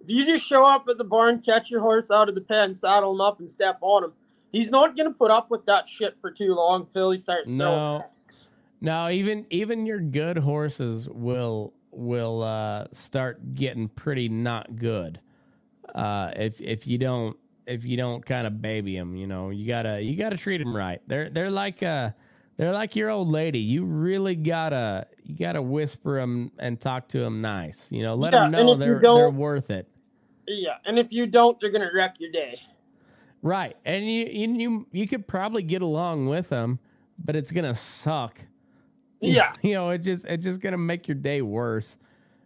[0.00, 2.74] if you just show up at the barn, catch your horse out of the pen,
[2.74, 4.12] saddle him up, and step on him,
[4.52, 7.48] he's not going to put up with that shit for too long until he starts
[7.48, 8.04] No.
[8.82, 15.20] No, even even your good horses will will uh, start getting pretty not good
[15.94, 17.36] uh, if if you don't
[17.70, 19.16] if you don't kind of baby them.
[19.16, 21.00] You know, you gotta you gotta treat them right.
[21.06, 22.10] They're they're like uh
[22.56, 23.60] they're like your old lady.
[23.60, 27.90] You really gotta you gotta whisper them and talk to them nice.
[27.90, 29.88] You know, let Yeah, them know they're they're worth it.
[30.46, 32.60] Yeah, and if you don't, they're gonna wreck your day.
[33.42, 36.78] Right, and you you you, you could probably get along with them,
[37.18, 38.40] but it's gonna suck.
[39.20, 41.96] Yeah, you know, it just it's just gonna make your day worse.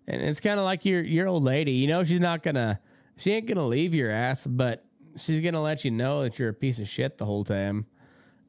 [0.06, 1.72] And it's kind of like your your old lady.
[1.72, 2.80] You know, she's not gonna
[3.16, 4.84] she ain't gonna leave your ass, but
[5.16, 7.86] she's gonna let you know that you're a piece of shit the whole time.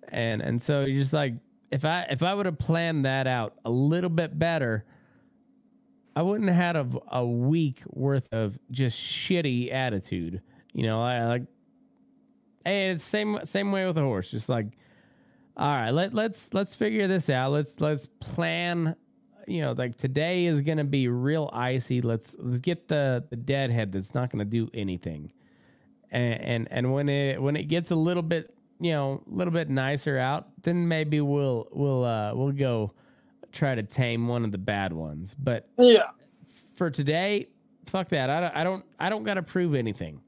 [0.10, 1.34] And and so you're just like
[1.72, 4.86] if I if I would have planned that out a little bit better,
[6.16, 10.42] I wouldn't have had a, a week worth of just shitty attitude.
[10.74, 11.44] You know, I like
[12.66, 14.32] Hey, it's same same way with a horse.
[14.32, 14.66] Just like,
[15.56, 17.52] all right, let let's let's figure this out.
[17.52, 18.96] Let's let's plan.
[19.48, 22.02] You know, like today is gonna be real icy.
[22.02, 25.32] Let's let's get the the deadhead that's not gonna do anything.
[26.16, 29.52] And and and when it when it gets a little bit you know a little
[29.52, 32.94] bit nicer out, then maybe we'll we'll uh we'll go
[33.52, 35.36] try to tame one of the bad ones.
[35.38, 36.12] But yeah,
[36.74, 37.50] for today,
[37.86, 38.30] fuck that.
[38.30, 40.22] I don't I don't I don't gotta prove anything.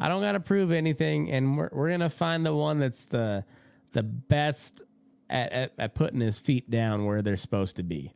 [0.00, 3.44] I don't gotta prove anything, and we're we're gonna find the one that's the
[3.92, 4.82] the best
[5.30, 8.12] at, at, at putting his feet down where they're supposed to be.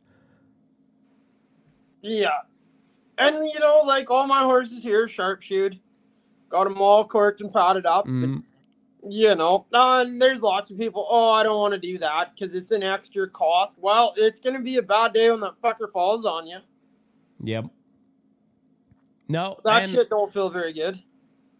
[2.01, 2.41] yeah.
[3.17, 5.79] And you know, like all my horses here, are sharpshoed.
[6.53, 8.05] Got them all corked and potted up.
[8.07, 8.43] Mm,
[9.09, 11.07] You know, uh, and there's lots of people.
[11.09, 13.73] Oh, I don't want to do that because it's an extra cost.
[13.77, 16.59] Well, it's gonna be a bad day when that fucker falls on you.
[17.43, 17.65] Yep.
[19.27, 21.01] No, That and, shit don't feel very good.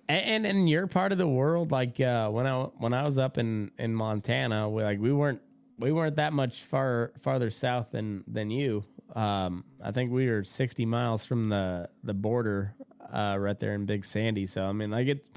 [0.09, 3.39] and in your part of the world, like uh, when I when I was up
[3.39, 5.41] in in Montana, we like we weren't
[5.79, 8.83] we weren't that much far farther south than than you.
[9.15, 12.75] Um, I think we were sixty miles from the the border,
[13.11, 14.45] uh, right there in Big Sandy.
[14.45, 15.29] So I mean, like it's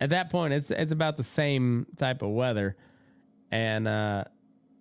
[0.00, 2.76] at that point, it's it's about the same type of weather,
[3.50, 4.24] and uh,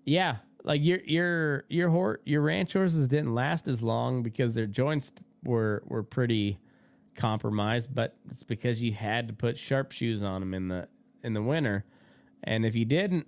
[0.05, 4.65] yeah, like your your your hor- your ranch horses didn't last as long because their
[4.65, 5.11] joints
[5.43, 6.57] were were pretty
[7.15, 10.87] compromised, but it's because you had to put sharp shoes on them in the
[11.23, 11.85] in the winter,
[12.43, 13.27] and if you didn't,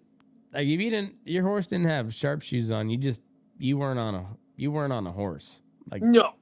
[0.53, 3.19] like if you didn't, your horse didn't have sharp shoes on, you just
[3.59, 5.61] you weren't on a you weren't on a horse.
[5.91, 6.33] Like No.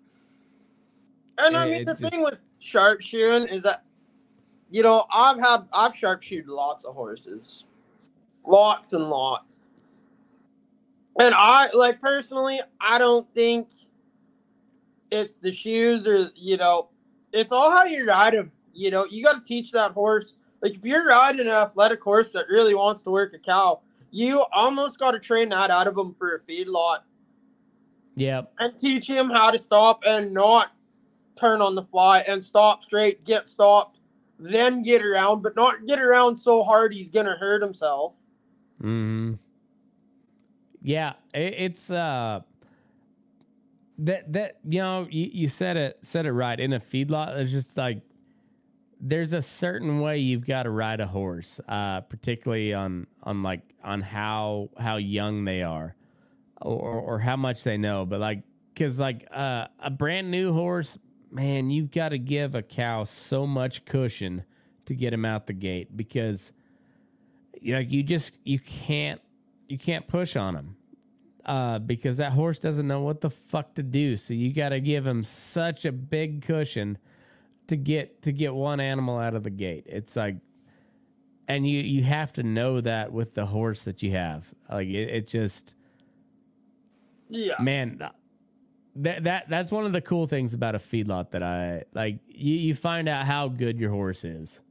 [1.41, 3.84] And I mean, the just- thing with sharpshooting is that,
[4.69, 7.65] you know, I've had I've sharpshooted lots of horses,
[8.45, 9.60] lots and lots.
[11.19, 13.69] And I like personally, I don't think
[15.12, 16.89] it's the shoes or you know,
[17.34, 18.51] it's all how you ride them.
[18.73, 20.36] You know, you got to teach that horse.
[20.62, 24.45] Like if you're riding an athletic horse that really wants to work a cow, you
[24.54, 26.99] almost got to train that out of them for a feedlot
[28.15, 30.71] yeah, and teach him how to stop and not
[31.36, 34.00] turn on the fly and stop straight, get stopped,
[34.39, 38.15] then get around, but not get around so hard he's gonna hurt himself.
[38.80, 39.34] hmm
[40.82, 42.41] Yeah, it, it's uh
[44.00, 47.38] that that you know you, you said it said it right in a feedlot.
[47.38, 48.02] It's just like
[49.00, 53.62] there's a certain way you've got to ride a horse, uh, particularly on on like
[53.84, 55.96] on how how young they are,
[56.62, 58.06] or or how much they know.
[58.06, 58.44] But like,
[58.76, 60.98] cause like uh, a brand new horse,
[61.32, 64.44] man, you've got to give a cow so much cushion
[64.86, 66.52] to get him out the gate because
[67.60, 69.22] you know you just you can't
[69.67, 70.76] you can't push on him
[71.46, 74.17] uh, because that horse doesn't know what the fuck to do.
[74.17, 76.98] So you got to give him such a big cushion
[77.67, 79.86] to get to get one animal out of the gate.
[79.88, 80.36] It's like,
[81.48, 84.46] and you you have to know that with the horse that you have.
[84.70, 85.76] Like it, it just
[87.30, 87.56] Yeah.
[87.60, 88.02] man.
[88.97, 92.19] That, that that's one of the cool things about a feedlot that I like.
[92.27, 94.62] You, you find out how good your horse is.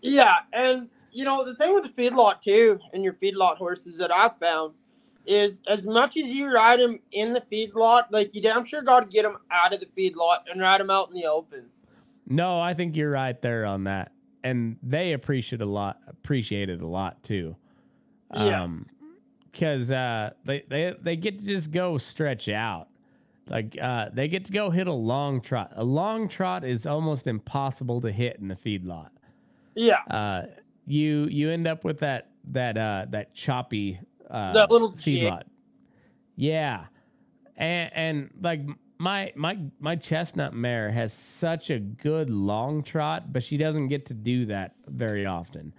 [0.00, 4.10] Yeah, and you know the thing with the feedlot too, and your feedlot horses that
[4.10, 4.74] I've found
[5.26, 9.00] is as much as you ride them in the feedlot, like you damn sure got
[9.00, 11.66] to get them out of the feedlot and ride them out in the open.
[12.26, 14.12] No, I think you're right there on that,
[14.44, 16.00] and they appreciate a lot.
[16.08, 17.54] Appreciate it a lot too.
[18.34, 18.62] Yeah.
[18.62, 18.86] Um,
[19.50, 22.88] because uh, they they they get to just go stretch out,
[23.50, 25.72] like uh, they get to go hit a long trot.
[25.76, 29.10] A long trot is almost impossible to hit in the feedlot.
[29.74, 30.42] Yeah, Uh,
[30.86, 35.22] you you end up with that that uh that choppy uh That little jig.
[35.22, 35.42] feedlot.
[36.36, 36.84] Yeah,
[37.56, 38.60] and and like
[38.98, 44.06] my my my chestnut mare has such a good long trot, but she doesn't get
[44.06, 45.72] to do that very often,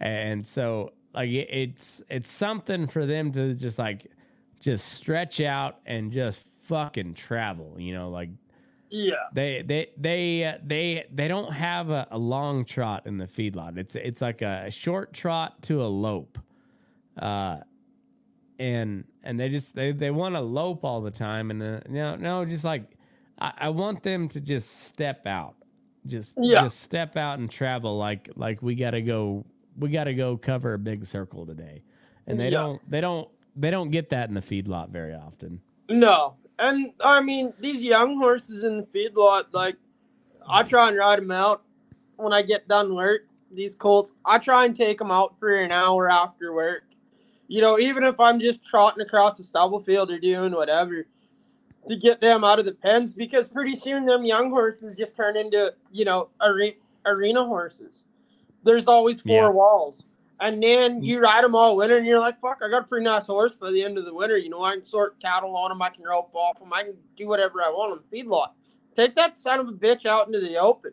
[0.00, 4.10] and so like it, it's it's something for them to just like
[4.60, 8.30] just stretch out and just fucking travel, you know, like
[8.90, 13.26] yeah, they they they uh, they they don't have a, a long trot in the
[13.26, 13.78] feedlot.
[13.78, 16.38] It's it's like a, short trot to a lope,
[17.18, 17.58] uh,
[18.58, 21.50] and and they just they they want to lope all the time.
[21.50, 22.96] And uh, no no, just like
[23.38, 25.56] I, I want them to just step out,
[26.06, 26.62] just Yeah.
[26.62, 29.44] just step out and travel like like we gotta go
[29.76, 31.82] we gotta go cover a big circle today,
[32.26, 32.50] and they Yeah.
[32.50, 35.60] don't they don't they don't get that in the feedlot very often.
[35.88, 39.76] no, and I mean these young horses in the feedlot, like
[40.48, 41.62] I try and ride them out
[42.16, 43.22] when I get done work.
[43.50, 46.84] These colts, I try and take them out for an hour after work.
[47.46, 51.06] You know, even if I'm just trotting across the stubble field or doing whatever
[51.88, 55.36] to get them out of the pens, because pretty soon them young horses just turn
[55.36, 56.58] into you know are-
[57.06, 58.04] arena horses.
[58.64, 59.48] There's always four Yeah.
[59.50, 60.06] walls,
[60.40, 63.04] and then you ride them all winter, and you're like, "Fuck, I got a pretty
[63.04, 65.70] nice horse by the end of the winter." You know, I can sort cattle on
[65.70, 68.48] them, I can rope off them, I can do whatever I want on the feedlot.
[68.96, 70.92] Take that son of a bitch out into the open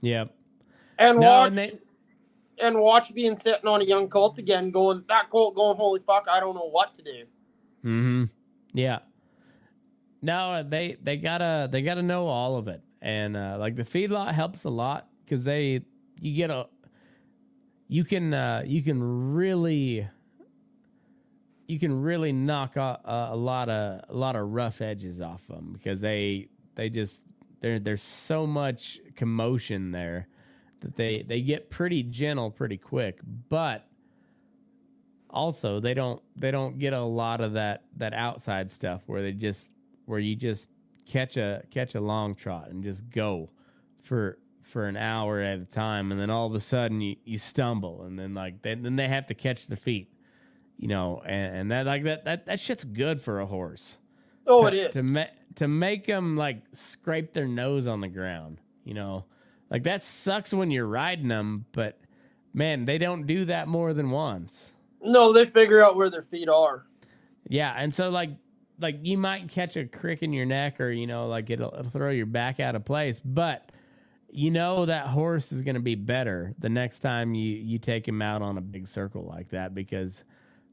[0.00, 0.24] Yeah.
[0.98, 1.78] and No, watch and they-
[2.58, 6.26] and watch being sitting on a young colt again, going that colt going, holy fuck,
[6.30, 7.24] I don't know what to do.
[7.84, 8.24] Mm-hmm.
[8.72, 9.00] Yeah.
[10.22, 14.32] No, they they gotta they gotta know all of it, and uh, like the feedlot
[14.32, 15.82] helps a lot because they
[16.20, 16.66] you get a
[17.88, 20.08] you can uh, you can really
[21.66, 25.72] you can really knock a, a, lot of a lot of rough edges off them
[25.72, 27.22] because they they just
[27.60, 30.28] there there's so much commotion there
[30.80, 33.86] that they they get pretty gentle pretty quick, but
[35.30, 39.32] also they don't they don't get a lot of that that outside stuff where they
[39.32, 39.68] just
[40.06, 40.68] where you just
[41.06, 43.48] catch a catch a long trot and just go
[44.02, 47.38] for for an hour at a time and then all of a sudden you, you
[47.38, 50.10] stumble and then like they, then they have to catch the feet
[50.76, 53.96] you know and, and that like that, that that shit's good for a horse
[54.46, 54.92] Oh, to, it is.
[54.94, 55.24] to ma-
[55.56, 58.60] to make them like scrape their nose on the ground.
[58.84, 59.24] You know,
[59.70, 61.98] like that sucks when you're riding them, but
[62.54, 64.70] man, they don't do that more than once.
[65.02, 66.86] No, they figure out where their feet are.
[67.48, 68.30] Yeah, and so like
[68.78, 71.90] like you might catch a crick in your neck, or you know, like it'll, it'll
[71.90, 73.72] throw your back out of place, but
[74.36, 78.06] you know that horse is going to be better the next time you you take
[78.06, 80.24] him out on a big circle like that because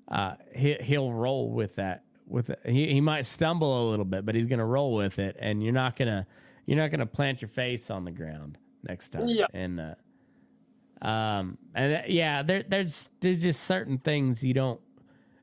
[0.10, 2.60] uh, he he'll roll with that with it.
[2.66, 5.64] he he might stumble a little bit, but he's going to roll with it, and
[5.64, 6.28] you're not gonna
[6.66, 9.28] you're not gonna plant your face on the ground next time.
[9.28, 9.46] Yeah.
[9.54, 14.82] And uh, um and uh, yeah, there there's there's just certain things you don't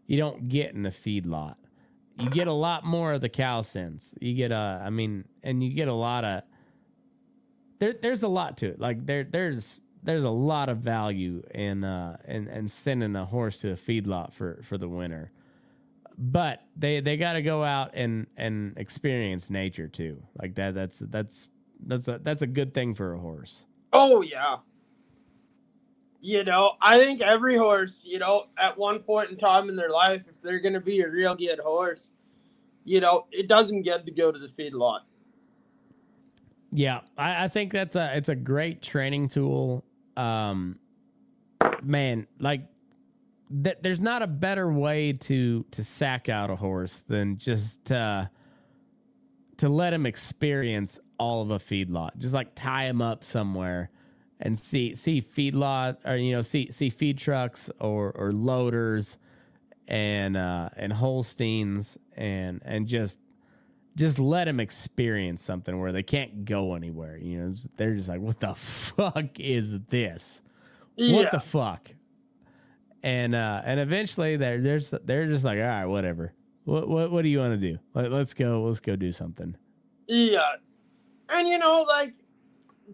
[0.06, 1.54] you don't get in the feedlot.
[2.18, 4.14] You get a lot more of the cow sense.
[4.20, 6.42] You get a, I mean, and you get a lot of.
[7.81, 8.78] There, there's a lot to it.
[8.78, 13.59] Like there, there's there's a lot of value in uh in, in sending a horse
[13.59, 15.33] to a feedlot for for the winter.
[16.16, 20.22] But they they got to go out and and experience nature too.
[20.41, 21.49] Like that that's that's
[21.87, 23.64] that's a that's a good thing for a horse.
[23.93, 24.57] Oh yeah.
[26.22, 29.89] You know, I think every horse, you know, at one point in time in their
[29.89, 32.09] life, if they're going to be a real good horse,
[32.85, 35.01] you know, it doesn't get to go to the feedlot.
[36.72, 39.84] Yeah, I, I think that's a it's a great training tool.
[40.16, 40.78] Um,
[41.82, 42.62] man, like
[43.62, 48.26] th- there's not a better way to to sack out a horse than just uh,
[49.58, 52.16] to let him experience all of a feedlot.
[52.18, 53.90] Just like tie him up somewhere
[54.40, 59.18] and see see feedlot or you know see see feed trucks or or loaders
[59.88, 63.18] and uh and Holsteins and and just
[63.97, 67.16] just let them experience something where they can't go anywhere.
[67.18, 70.43] You know, they're just like, "What the fuck is this?
[70.97, 71.16] Yeah.
[71.16, 71.91] What the fuck?"
[73.03, 76.32] And uh, and eventually they're they're just, they're just like, "All right, whatever.
[76.64, 77.78] What what what do you want to do?
[77.95, 78.62] Let, let's go.
[78.62, 79.57] Let's go do something."
[80.07, 80.53] Yeah.
[81.28, 82.14] And you know, like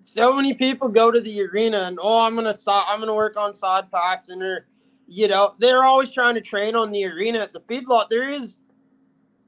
[0.01, 3.36] so many people go to the arena and oh I'm gonna stop I'm gonna work
[3.36, 4.66] on side passing or
[5.07, 8.09] you know, they're always trying to train on the arena at the feedlot.
[8.11, 8.57] There is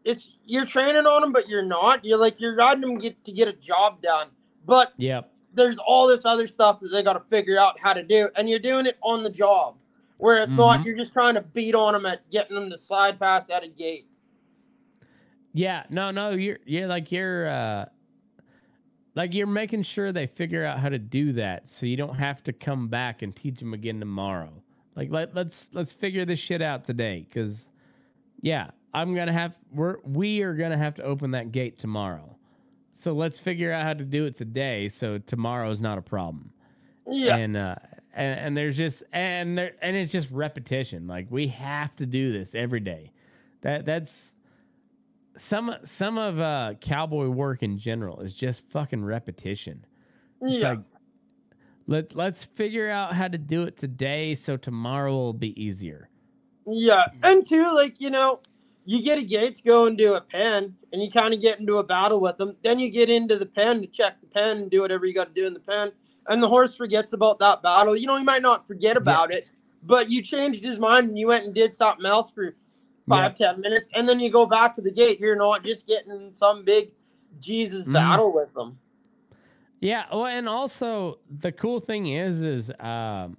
[0.08, 2.02] it's you're training on them, but you're not.
[2.02, 4.28] You're like you're riding them get to get a job done.
[4.66, 5.30] But Yep.
[5.52, 8.48] there's all this other stuff that they got to figure out how to do, and
[8.48, 9.76] you're doing it on the job.
[10.16, 10.84] Where it's not, Mhm.
[10.86, 13.68] you're just trying to beat on them at getting them to side pass at a
[13.68, 14.08] gate.
[15.52, 17.84] Yeah, no, no, you're you're like you're uh
[19.14, 22.42] like you're making sure they figure out how to do that so you don't have
[22.44, 24.50] to come back and teach them again tomorrow.
[24.96, 27.68] Like let let's let's figure this shit out today cuz
[28.40, 32.36] yeah, I'm to have we're we are to have to open that gate tomorrow.
[32.92, 36.52] So let's figure out how to do it today so tomorrow is not a problem.
[37.06, 37.76] Yeah, and uh
[38.14, 41.06] and, and there's just and there and it's just repetition.
[41.06, 43.12] Like we have to do this every day.
[43.60, 44.34] That that's
[45.36, 49.84] some some of uh cowboy work in general is just fucking repetition.
[50.40, 50.80] It's yeah, like
[51.86, 56.08] let let's figure out how to do it today so tomorrow will be easier.
[56.66, 57.06] Yeah.
[57.22, 58.40] And two, like you know,
[58.88, 61.76] you get a gate to go do a pen, and you kind of get into
[61.76, 62.56] a battle with them.
[62.62, 65.34] Then you get into the pen to check the pen and do whatever you got
[65.34, 65.92] to do in the pen,
[66.26, 67.94] and the horse forgets about that battle.
[67.94, 69.50] You know, he might not forget about it,
[69.82, 72.54] but you changed his mind and you went and did something else for
[73.06, 75.20] five ten minutes, and then you go back to the gate.
[75.20, 76.90] You're not just getting some big
[77.40, 77.92] Jesus Mhm.
[77.92, 78.78] battle with them.
[79.80, 83.36] Yeah, well, and also the cool thing is, is um,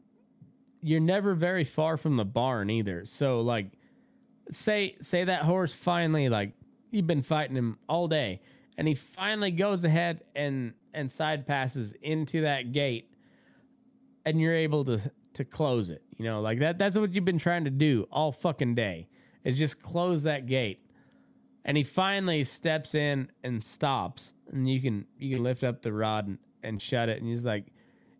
[0.84, 3.04] you're never very far from the barn either.
[3.06, 3.79] So, like,
[4.52, 6.54] say say that horse finally, like,
[6.92, 8.42] you've been fighting him all day,
[8.78, 13.12] and he finally goes ahead and and side passes into that gate,
[14.26, 16.04] and you're able to to close it.
[16.18, 16.78] You know, like that.
[16.78, 19.08] That's what you've been trying to do all fucking day.
[19.44, 20.82] Is just close that gate
[21.66, 25.92] and he finally steps in and stops and you can you can lift up the
[25.92, 27.66] rod and, and shut it and he's like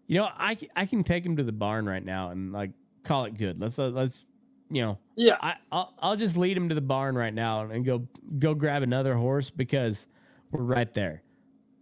[0.08, 2.72] you know I, I can take him to the barn right now and like
[3.04, 4.24] call it good let's uh, let's
[4.70, 7.86] you know Yeah, I I'll, I'll just lead him to the barn right now and
[7.86, 8.08] go
[8.40, 10.08] go grab another horse because
[10.52, 11.22] we're right there.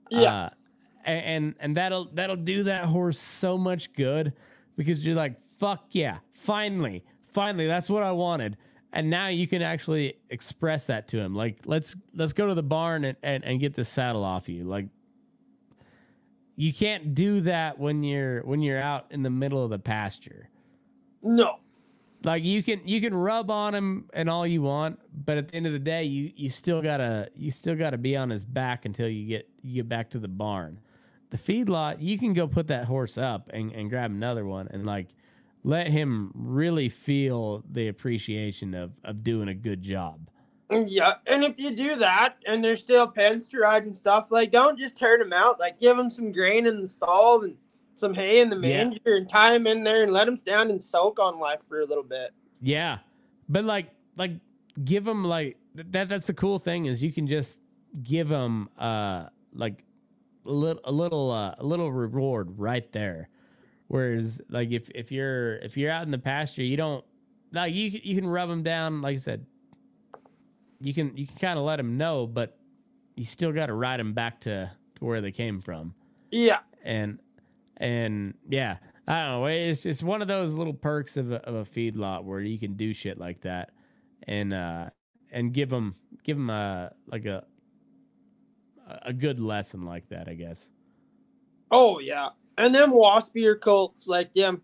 [0.10, 0.50] Yeah, uh,
[1.06, 4.34] and and that'll that'll do that horse so much good
[4.78, 8.58] because you're like fuck yeah finally finally that's what i wanted.
[8.94, 11.36] And now you can actually express that to him.
[11.36, 14.64] Like let's let's go to the barn and and, and get this saddle off you.
[14.64, 14.88] Like
[16.56, 20.50] you can't do that when you're when you're out in the middle of the pasture.
[21.22, 21.58] No.
[22.24, 25.56] Like you can you can rub on him and all you want, but at the
[25.56, 28.86] end of the day, you you still gotta you still gotta be on his back
[28.86, 30.80] until you get you get back to the barn.
[31.30, 34.86] The feedlot, you can go put that horse up and, and grab another one and
[34.86, 35.10] like
[35.64, 40.20] let him really feel the appreciation of of doing a good job.
[40.70, 44.52] Yeah, and if you do that and there's still pens to ride and stuff, like
[44.52, 45.60] don't just turn them out.
[45.60, 47.56] Like give them some grain in the stall and
[47.98, 48.86] some hay in the Yeah.
[48.86, 51.82] manger and tie them in there and let them stand and soak on life for
[51.82, 52.32] a little bit.
[52.62, 53.00] Yeah,
[53.50, 54.34] but like like
[54.84, 56.10] give them like that.
[56.10, 57.62] That's the cool thing is you can just
[58.04, 59.84] give them uh like
[60.46, 63.30] a little a little uh, a little reward right there.
[63.88, 67.06] Whereas like if if you're if you're out in the pasture, you don't
[67.52, 69.02] like you you can rub them down.
[69.02, 69.46] Like I said,
[70.82, 72.58] you can you can kind of let them know, but
[73.16, 75.94] you still got to ride them back to to where they came from
[76.32, 76.60] Yeah.
[76.84, 77.20] and
[77.78, 79.46] and yeah, I don't know.
[79.48, 82.76] It's just one of those little perks of a, of a feedlot where you can
[82.76, 83.72] do shit like that,
[84.28, 84.90] and uh
[85.32, 87.46] and give them give them a like a
[89.04, 90.70] a good lesson like that, I guess.
[91.72, 92.30] Oh yeah.
[92.58, 94.62] And them waspier colts like them,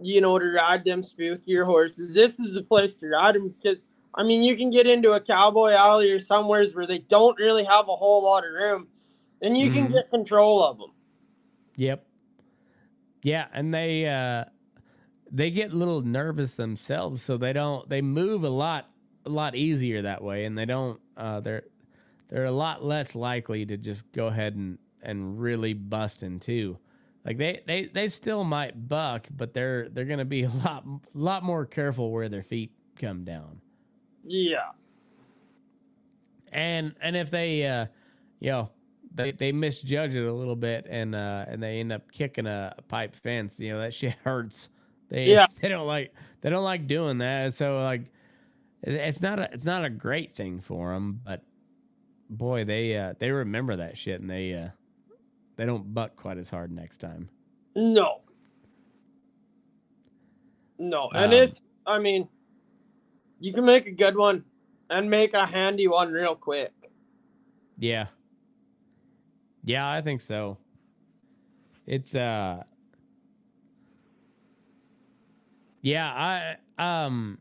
[0.00, 2.14] you know, to ride them spookier horses.
[2.14, 3.82] This is the place to ride them because
[4.14, 7.64] I mean you can get into a cowboy alley or somewheres where they don't really
[7.64, 8.88] have a whole lot of room,
[9.42, 9.92] and you can Mhm.
[9.92, 10.92] get control of them.
[11.78, 12.06] Yep.
[13.22, 14.46] Yeah, and they uh
[15.30, 18.90] they get a little nervous themselves, so they don't they move a lot
[19.24, 21.62] a lot easier that way, and they don't uh they're
[22.28, 26.78] they're a lot less likely to just go ahead and and really bust in two.
[27.24, 31.44] Like they they they still might buck, but they're they're gonna be a lot lot
[31.44, 33.60] more careful where their feet come down.
[34.24, 34.72] Yeah.
[36.52, 37.86] and and if they uh
[38.40, 38.70] you know
[39.18, 42.74] they they misjudge it a little bit and uh and they end up kicking a,
[42.88, 44.68] pipe fence you know that shit hurts
[45.08, 45.46] they Yeah.
[45.60, 48.02] they don't like they don't like doing that so like
[48.82, 51.42] it's not a it's not a great thing for them but
[52.30, 54.68] boy they uh they remember that shit and they uh
[55.56, 57.28] they don't buck quite as hard next time
[57.74, 58.20] No.
[60.78, 61.10] No.
[61.12, 62.28] And Um, it's I mean,
[63.40, 64.44] you can make a good one
[64.90, 66.72] and make a handy one real quick.
[67.78, 68.06] Yeah.
[69.68, 70.58] Yeah, I think so.
[71.86, 72.64] It's uh
[75.82, 77.38] Yeah, I um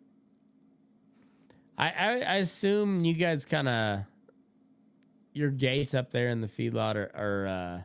[1.77, 4.01] I I, I assume you guys kind of
[5.33, 7.81] your gates up there in the feedlot are, are uh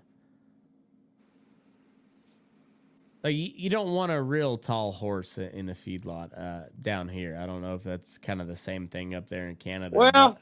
[3.25, 7.39] like you, you don't want a real tall horse in a feedlot uh down here.
[7.41, 10.11] I don't know if that's kind of the same thing up there in Canada.
[10.15, 10.39] Well,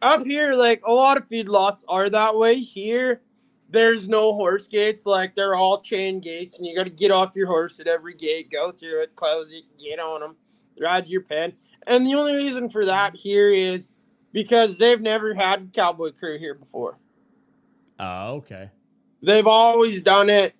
[0.00, 2.56] Up here, like a lot of feedlots are that way.
[2.56, 3.22] Here,
[3.70, 5.06] there's no horse gates.
[5.06, 8.14] Like they're all chain gates, and you got to get off your horse at every
[8.14, 10.36] gate, go through it, close it, get on them,
[10.80, 11.52] ride your pen.
[11.86, 13.88] And the only reason for that here is
[14.32, 16.98] because they've never had cowboy crew here before.
[17.98, 18.70] Oh, okay.
[19.22, 20.54] They've always done it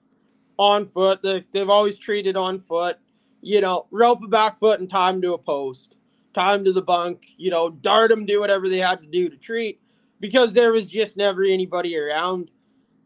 [0.59, 1.23] on foot.
[1.23, 2.99] They, they've always treated on foot.
[3.41, 5.97] You know, rope a back foot and tie 'em to a post,
[6.39, 7.27] tie 'em to the bunk.
[7.37, 9.81] You know, dart them, do whatever they had to do to treat,
[10.21, 12.51] because there was just never anybody around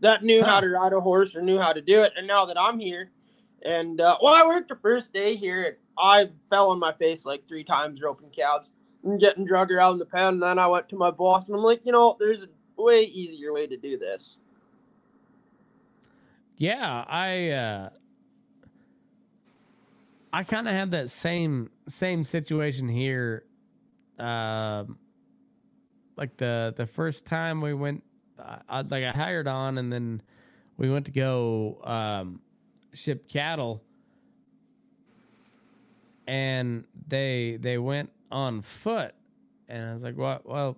[0.00, 2.12] that knew how to ride a horse or knew how to do it.
[2.16, 3.10] And now that I'm here,
[3.64, 7.24] and uh, well, I worked the first day here, and I fell on my face
[7.24, 8.70] like three times roping cows
[9.04, 10.34] and getting drug around the pen.
[10.34, 13.04] And then I went to my boss, and I'm like, you know, there's a way
[13.04, 14.38] easier way to do this.
[16.56, 17.88] Yeah, I uh
[20.32, 23.44] I kind of had that same same situation here
[24.18, 24.98] um
[26.16, 28.02] like the the first time we went
[28.38, 30.22] I, I like I hired on and then
[30.76, 32.40] we went to go um
[32.94, 33.82] ship cattle
[36.26, 39.14] and they they went on foot
[39.68, 40.46] and I was like, "What?
[40.46, 40.76] Well,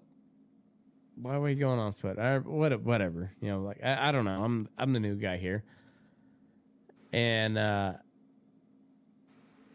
[1.21, 2.19] why are we going on foot?
[2.19, 3.61] I, what, whatever, you know.
[3.61, 4.43] Like I, I don't know.
[4.43, 5.65] I'm I'm the new guy here,
[7.13, 7.95] and uh,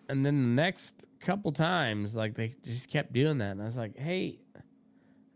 [0.09, 3.77] and then the next couple times, like they just kept doing that, and I was
[3.77, 4.39] like, hey,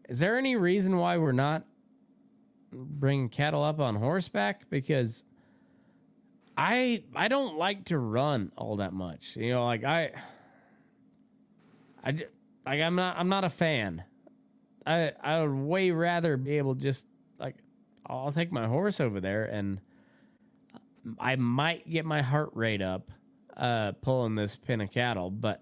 [0.09, 1.63] is there any reason why we're not
[2.71, 4.69] bringing cattle up on horseback?
[4.71, 5.23] Because
[6.57, 9.35] I I don't like to run all that much.
[9.35, 10.11] You know, like I
[12.03, 12.25] I
[12.65, 14.03] like I'm not I'm not a fan.
[14.87, 17.05] I I would way rather be able to just
[17.39, 17.55] like
[18.07, 19.79] I'll take my horse over there and
[21.19, 23.11] I might get my heart rate up
[23.57, 25.61] uh pulling this pin of cattle, but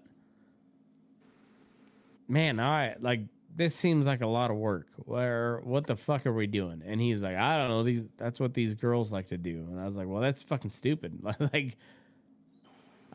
[2.28, 3.20] man, I like
[3.54, 4.88] this seems like a lot of work.
[4.96, 6.82] Where what the fuck are we doing?
[6.84, 7.82] And he's like, I don't know.
[7.82, 9.66] These that's what these girls like to do.
[9.70, 11.18] And I was like, well, that's fucking stupid.
[11.52, 11.76] like,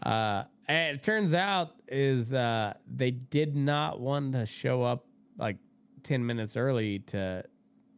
[0.04, 5.06] uh, and it turns out is uh they did not want to show up
[5.38, 5.58] like
[6.04, 7.44] ten minutes early to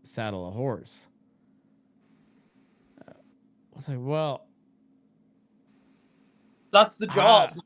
[0.03, 0.95] saddle a horse.
[3.05, 4.48] Uh, I was like, well,
[6.71, 7.53] That's the job.
[7.57, 7.61] Ah.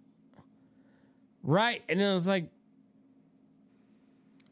[1.44, 1.84] right.
[1.90, 2.50] And it was like,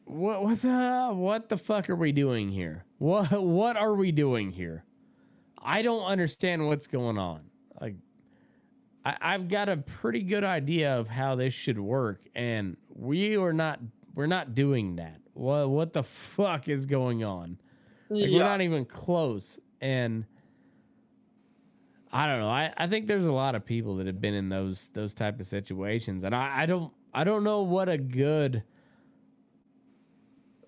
[0.04, 2.84] what what the what the fuck are we doing here?
[2.98, 4.84] What what are we doing here?
[5.58, 7.40] I don't understand what's going on.
[7.80, 7.96] Like
[9.04, 13.52] I, I've got a pretty good idea of how this should work, and we are
[13.52, 13.80] not
[14.14, 15.18] we're not doing that.
[15.34, 17.58] What what the fuck is going on?
[18.10, 18.38] Like, yeah.
[18.38, 19.58] We're not even close.
[19.80, 20.26] And
[22.12, 22.48] I don't know.
[22.48, 25.40] I, I think there's a lot of people that have been in those those type
[25.40, 26.24] of situations.
[26.24, 28.62] And I, I don't I don't know what a good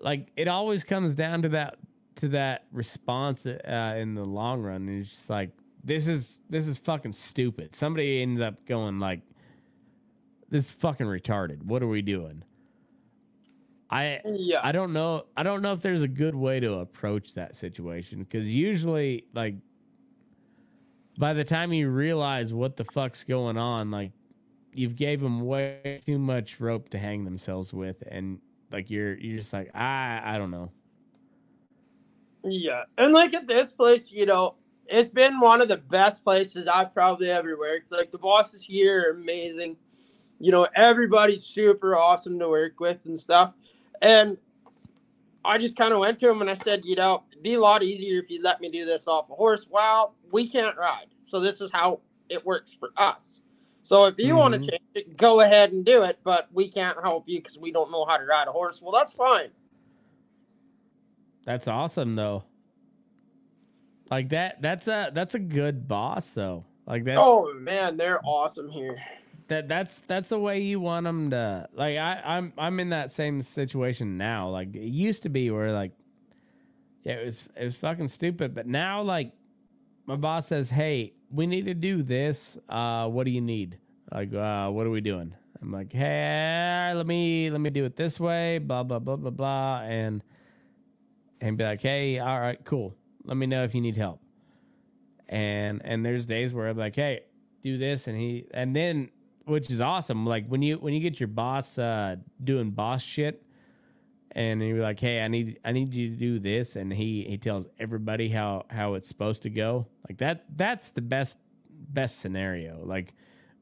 [0.01, 1.77] like it always comes down to that
[2.17, 4.89] to that response uh, in the long run.
[4.89, 5.51] It's just like
[5.83, 7.75] this is this is fucking stupid.
[7.75, 9.21] Somebody ends up going like
[10.49, 11.63] this is fucking retarded.
[11.63, 12.45] What are we doing?
[13.91, 14.61] I yeah.
[14.63, 15.27] I don't know.
[15.37, 19.55] I don't know if there's a good way to approach that situation because usually, like,
[21.19, 24.13] by the time you realize what the fuck's going on, like,
[24.73, 28.41] you've gave them way too much rope to hang themselves with, and
[28.73, 30.71] like you're you're just like I I don't know.
[32.45, 32.83] Yeah.
[32.99, 34.57] And like at this place, you know,
[34.87, 37.91] it's been one of the best places I've probably ever worked.
[37.91, 39.77] Like the bosses here are amazing.
[40.41, 43.55] You know, everybody's super awesome to work with and stuff.
[44.03, 44.37] And
[45.45, 47.61] I just kind of went to him and I said, you know, it'd be a
[47.61, 49.67] lot easier if you let me do this off a horse.
[49.71, 51.07] Well, we can't ride.
[51.27, 53.41] So this is how it works for us.
[53.83, 54.65] So if you want Mhm.
[54.65, 57.71] to change it, go ahead and do it, but we can't help you because we
[57.71, 58.83] don't know how to ride a horse.
[58.83, 59.51] Well, that's fine.
[61.47, 62.45] That's awesome though.
[64.11, 66.65] Like that that's a that's a good boss though.
[66.87, 69.01] Like that Oh man, they're awesome here.
[69.49, 73.13] that that's that's the way you want them to like I I'm I'm in that
[73.13, 75.93] same situation now like it used to be where like
[77.05, 79.33] yeah it was it was fucking stupid but now like
[80.07, 83.79] my boss says hey we need to do this uh what do you need?
[84.13, 85.35] Like uh what are we doing?
[85.61, 89.31] I'm like hey let me let me do it this way blah blah blah blah
[89.31, 90.23] blah and
[91.41, 92.95] and be like hey all right cool.
[93.25, 94.21] Let me know if you need help.
[95.29, 97.23] And and there's days where I'm like hey
[97.63, 99.11] do this and he and then
[99.47, 103.44] which is awesome like when you when you get your boss uh doing boss shit
[104.35, 107.39] and you're like hey i need i need you to do this and he he
[107.39, 109.87] tells everybody how how it's supposed to go.
[110.09, 111.39] Like that that's the best
[111.71, 112.83] best scenario.
[112.85, 113.15] Like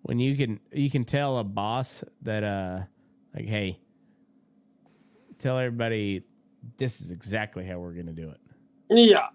[0.03, 2.81] when you can you can tell a boss that uh
[3.35, 3.79] like hey
[5.39, 6.23] tell everybody
[6.79, 8.41] this is exactly how we're gonna do it.
[8.91, 9.29] Yeah.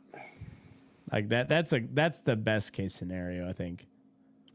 [1.11, 3.87] like that that's a that's the best case scenario i think.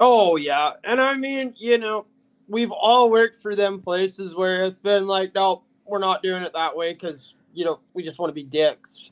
[0.01, 2.07] Oh yeah, and I mean, you know,
[2.49, 6.53] we've all worked for them places where it's been like, no, we're not doing it
[6.53, 9.11] that way because you know we just want to be dicks,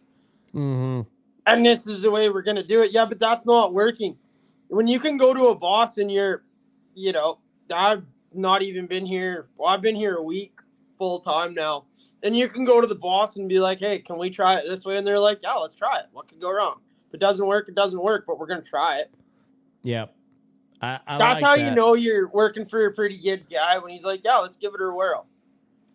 [0.54, 1.02] mm-hmm
[1.46, 2.92] and this is the way we're gonna do it.
[2.92, 4.16] Yeah, but that's not working.
[4.68, 6.44] When you can go to a boss and you're,
[6.94, 7.38] you know,
[7.72, 9.48] I've not even been here.
[9.56, 10.60] Well, I've been here a week
[10.98, 11.84] full time now,
[12.22, 14.64] and you can go to the boss and be like, hey, can we try it
[14.68, 14.96] this way?
[14.96, 16.06] And they're like, yeah, let's try it.
[16.12, 16.80] What could go wrong?
[17.08, 19.10] If it doesn't work, it doesn't work, but we're gonna try it.
[19.82, 20.14] yep
[20.82, 23.92] I, I That's like how you know you're working for a pretty good guy when
[23.92, 25.26] he's like, "Yeah, let's give it a whirl."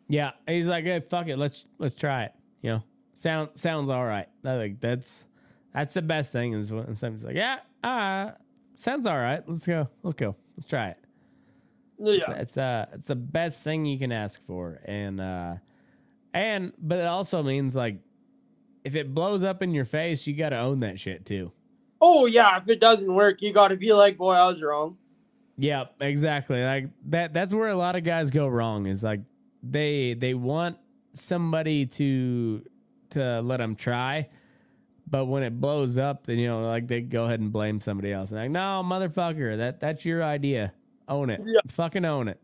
[0.07, 2.33] Yeah, he's like, hey, fuck it, let's let's try it.
[2.61, 2.83] You know,
[3.15, 4.27] sound sounds all right.
[4.43, 5.25] I think that's
[5.73, 8.31] that's the best thing is when somebody's like, yeah, uh,
[8.75, 9.41] sounds all right.
[9.47, 10.97] Let's go, let's go, let's try it.
[11.97, 15.55] It's, Yeah, it's uh it's the best thing you can ask for, and uh,
[16.33, 17.97] and but it also means like,
[18.83, 21.51] if it blows up in your face, you got to own that shit too.
[22.01, 22.57] oh yeah.
[22.57, 24.97] If it doesn't work, you got to be like, "Boy, I was wrong."
[25.57, 26.61] Yep, exactly.
[26.63, 29.21] Like that that's where a lot of guys go wrong is like
[29.69, 30.77] they they want
[31.13, 32.63] somebody to
[33.11, 34.27] to let them try,
[35.07, 38.11] but when it blows up, then you know like they go ahead and blame somebody
[38.11, 38.31] else.
[38.31, 40.73] And like, "No, motherfucker, that that's your idea.
[41.07, 41.41] Own it.
[41.43, 41.59] Yeah.
[41.67, 42.39] Fucking own it."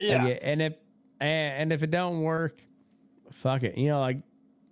[0.00, 0.74] Yeah, And, and if
[1.20, 2.60] and, and if it don't work,
[3.30, 3.76] fuck it.
[3.76, 4.18] You know, like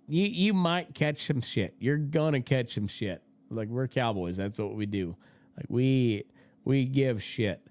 [0.07, 1.75] you you might catch some shit.
[1.79, 3.21] You're gonna catch some shit.
[3.49, 4.37] Like we're cowboys.
[4.37, 5.15] That's what we do.
[5.57, 6.23] Like we
[6.63, 7.61] we give shit,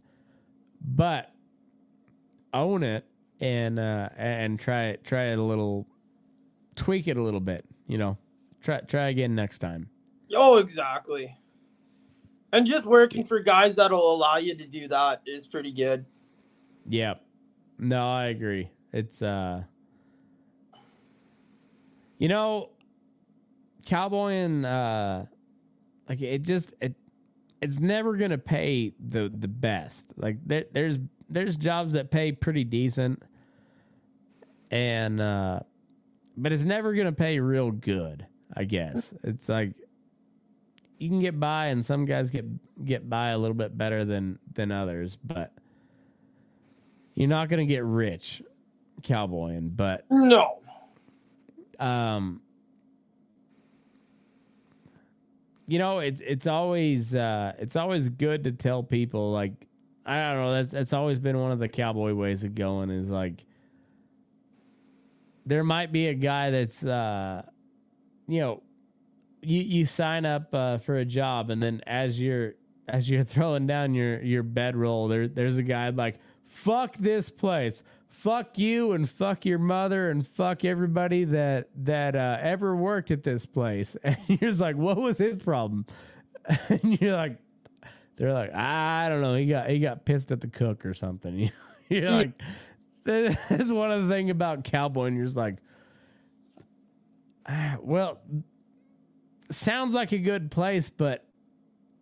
[0.80, 1.32] but
[2.52, 3.04] own it
[3.40, 5.86] and uh and try it try it a little,
[6.76, 7.64] tweak it a little bit.
[7.86, 8.18] You know,
[8.60, 9.88] try try again next time.
[10.34, 11.36] oh exactly.
[12.52, 16.04] And just working for guys that'll allow you to do that is pretty good.
[16.88, 17.14] Yeah.
[17.78, 18.70] No, I agree.
[18.92, 19.62] It's uh
[22.18, 22.70] You know,
[23.86, 25.22] cowboy and uh,
[26.08, 26.94] like it just it
[27.62, 30.12] it's never gonna pay the the best.
[30.16, 30.98] Like there, there's
[31.30, 33.22] there's jobs that pay pretty decent,
[34.70, 35.60] and uh,
[36.36, 38.26] but it's never gonna pay real good.
[38.56, 39.74] I guess it's like
[40.98, 42.44] you can get by, and some guys get
[42.84, 45.52] get by a little bit better than than others, but
[47.14, 48.42] you're not gonna get rich
[49.02, 49.70] cowboying.
[49.70, 50.58] But No.
[51.78, 52.40] um
[55.66, 59.52] you know it's it's always uh it's always good to tell people like
[60.04, 63.08] i don't know that's that's always been one of the cowboy ways of going is
[63.08, 63.44] like
[65.50, 67.42] there might be a guy that's uh
[68.26, 68.62] you know
[69.42, 72.54] you you sign up uh, for a job and then as you're
[72.88, 76.18] as you're throwing down your your bedroll there there's a guy like
[76.50, 77.82] fuck this place.
[78.08, 83.22] Fuck you and fuck your mother and fuck everybody that that uh, ever worked at
[83.22, 83.96] this place.
[84.04, 85.86] And you're just like what was his problem?
[86.68, 87.36] And you're like
[88.16, 89.34] they're like i don't know.
[89.34, 91.50] He got he got pissed at the cook or something.
[91.88, 92.32] You're like
[93.48, 95.56] that's one of the thing about cowboy and you're just like
[97.48, 98.20] ah, well
[99.50, 101.24] sounds like a good place but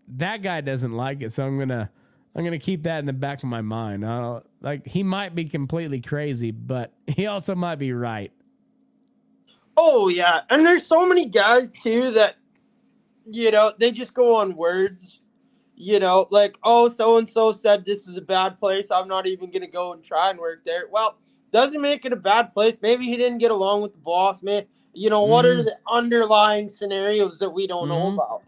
[0.08, 1.90] that guy doesn't like it so i'm gonna
[2.34, 5.44] i'm gonna keep that in the back of my mind I like he might be
[5.44, 8.32] completely crazy but he also might be right
[9.80, 12.34] Oh yeah, and there's so many guys too that
[13.30, 15.20] you know they just go on words.
[15.80, 18.90] You know, like oh, so and so said this is a bad place.
[18.90, 20.84] I'm not even gonna go and try and work there.
[20.90, 21.18] Well,
[21.52, 22.78] doesn't make it a bad place.
[22.82, 24.42] Maybe he didn't get along with the boss.
[24.42, 25.64] Man, you know what are Mhm.
[25.64, 28.08] the underlying scenarios that we don't know Mhm.
[28.08, 28.42] about?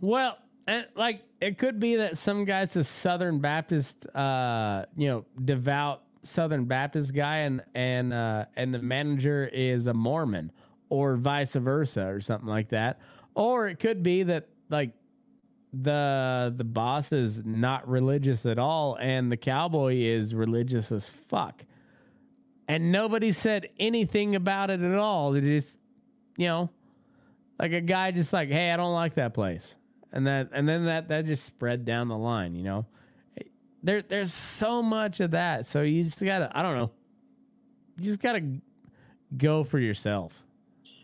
[0.00, 5.24] Well, and like it could be that some guy's a Southern Baptist, uh, you know,
[5.44, 10.52] devout Southern Baptist guy, and and uh, and the manager is a Mormon,
[10.88, 13.00] or vice versa, or something like that.
[13.34, 14.92] Or it could be that like
[15.72, 21.64] the the boss is not religious at all, and the cowboy is religious as fuck,
[22.68, 25.32] and nobody said anything about it at all.
[25.32, 25.78] They just,
[26.36, 26.70] you know,
[27.58, 29.74] like a guy just like, hey, I don't like that place.
[30.12, 32.86] And that and then that that just spread down the line you know?
[33.82, 35.66] There there's so much of that.
[35.66, 36.90] So you just gotta i don't know.
[37.96, 38.42] You just gotta
[39.36, 40.32] go for yourself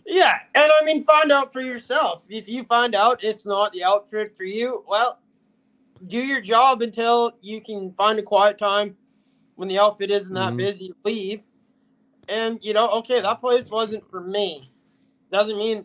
[0.07, 2.25] Yeah, and I mean, find out for yourself.
[2.29, 5.19] If you find out it's not the outfit for you, well,
[6.07, 8.97] do your job until you can find a quiet time
[9.57, 10.59] when the outfit isn't that Mhm.
[10.59, 10.95] busy.
[11.05, 11.43] Leave,
[12.29, 14.71] and you know, okay, that place wasn't for me.
[15.33, 15.85] Doesn't mean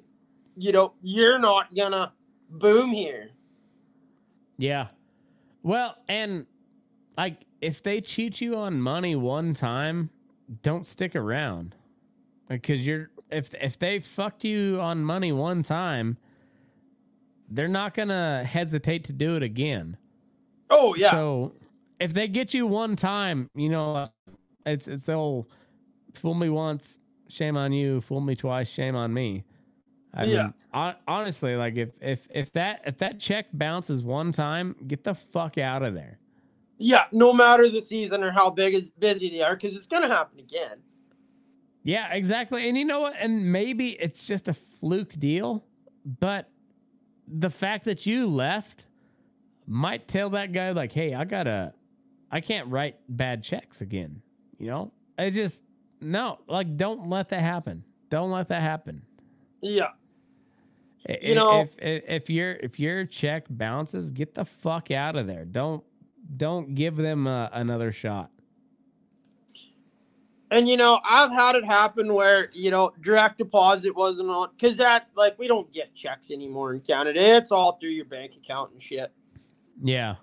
[0.57, 2.11] you know you're not gonna
[2.49, 3.31] boom here.
[4.57, 4.87] yeah
[5.63, 6.45] well and
[7.17, 10.09] like if they cheat you on money one time
[10.61, 11.73] don't stick around
[12.49, 16.17] because you're if if they fucked you on money one time
[17.49, 19.97] they're not gonna hesitate to do it again
[20.69, 21.53] Oh yeah, So
[21.99, 24.07] if they get you one time, you know, uh,
[24.65, 25.47] it's it's the old
[26.13, 27.99] fool me once, shame on you.
[27.99, 29.43] Fool me twice, shame on me.
[30.13, 30.43] I Yeah.
[30.43, 35.03] mean, hon- honestly, like if if if that if that check bounces one time, get
[35.03, 36.19] the fuck out of there.
[36.77, 37.03] yeah.
[37.11, 40.39] No matter the season or how big is busy they are, because it's gonna happen
[40.39, 40.77] again.
[41.83, 42.67] Yeah, exactly.
[42.69, 43.15] And you know what?
[43.19, 45.63] And maybe it's just a fluke deal,
[46.19, 46.49] but
[47.27, 48.85] the fact that you left
[49.67, 51.73] might tell that guy like, "Hey, I gotta,
[52.31, 54.21] I can't write bad checks again."
[54.59, 55.63] You know, I just
[56.01, 57.83] no, like, don't let that happen.
[58.09, 59.01] Don't let that happen.
[59.61, 59.89] Yeah,
[61.09, 65.15] I- You know- if, if if your if your check bounces, get the fuck out
[65.15, 65.45] of there.
[65.45, 65.83] Don't
[66.37, 68.29] don't give them uh, another shot.
[70.51, 74.77] And you know, I've had it happen where you know direct deposit wasn't on because
[74.77, 77.21] that like we don't get checks anymore in Canada.
[77.21, 79.11] It's all through your bank account and shit.
[79.83, 80.15] Yeah,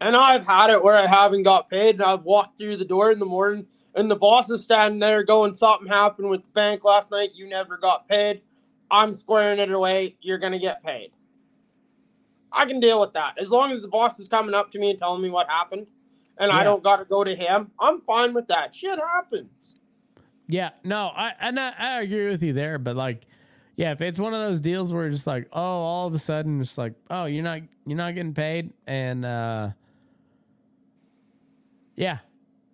[0.00, 3.10] And I've had it where I haven't got paid, and I've walked through the door
[3.10, 6.84] in the morning, and the boss is standing there going, "Something happened with the bank
[6.84, 7.32] last night.
[7.34, 8.40] You never got paid.
[8.90, 10.16] I'm squaring it away.
[10.20, 11.10] You're gonna get paid."
[12.52, 14.90] I can deal with that as long as the boss is coming up to me
[14.90, 15.88] and telling me what happened,
[16.38, 16.56] and Yeah.
[16.58, 17.70] I don't got to go to him.
[17.78, 18.74] I'm fine with that.
[18.74, 19.76] Shit happens.
[20.46, 23.24] Yeah, no, I and I, I agree with you there, but like,
[23.76, 26.18] yeah, if it's one of those deals where it's just like, oh, all of a
[26.18, 29.70] sudden it's like, oh, you're not you're not getting paid, and uh,
[31.96, 32.18] yeah,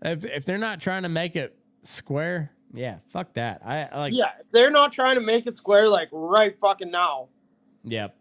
[0.03, 3.61] if if they're not trying to make it square, yeah, fuck that.
[3.65, 6.91] I, I like, yeah, if they're not trying to make it square like right fucking
[6.91, 7.29] now.
[7.85, 8.17] yep,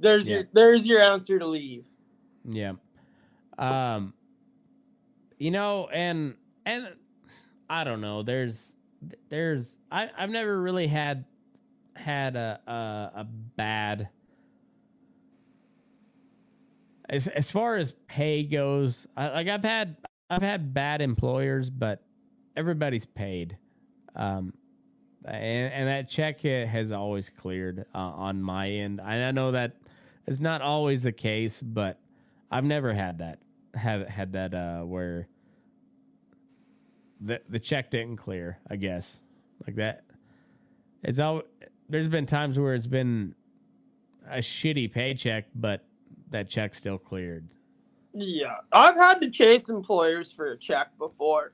[0.00, 0.36] There's Yeah.
[0.36, 1.84] your there's your answer to leave.
[2.44, 2.72] yeah,
[3.58, 4.12] um,
[5.38, 6.34] you know, and
[6.64, 6.88] and
[7.68, 8.74] I don't know, there's
[9.28, 11.24] there's I I've never really had
[11.94, 14.08] had a a, a bad
[17.08, 19.06] as as far as pay goes.
[19.16, 19.96] I, like I've had
[20.30, 22.02] I've had bad employers, but
[22.56, 23.56] everybody's paid.
[24.14, 24.54] Um,
[25.24, 29.00] and, and that check has always cleared uh, on my end.
[29.00, 29.76] I know that
[30.26, 31.98] is not always the case, but
[32.50, 33.40] I've never had that
[33.76, 35.28] have had that uh, where
[37.20, 38.58] the the check didn't clear.
[38.70, 39.20] I guess
[39.66, 40.04] like that.
[41.02, 41.42] It's all.
[41.88, 43.34] There's been times where it's been
[44.28, 45.84] a shitty paycheck, but
[46.30, 47.48] that check still cleared.
[48.12, 51.52] Yeah, I've had to chase employers for a check before.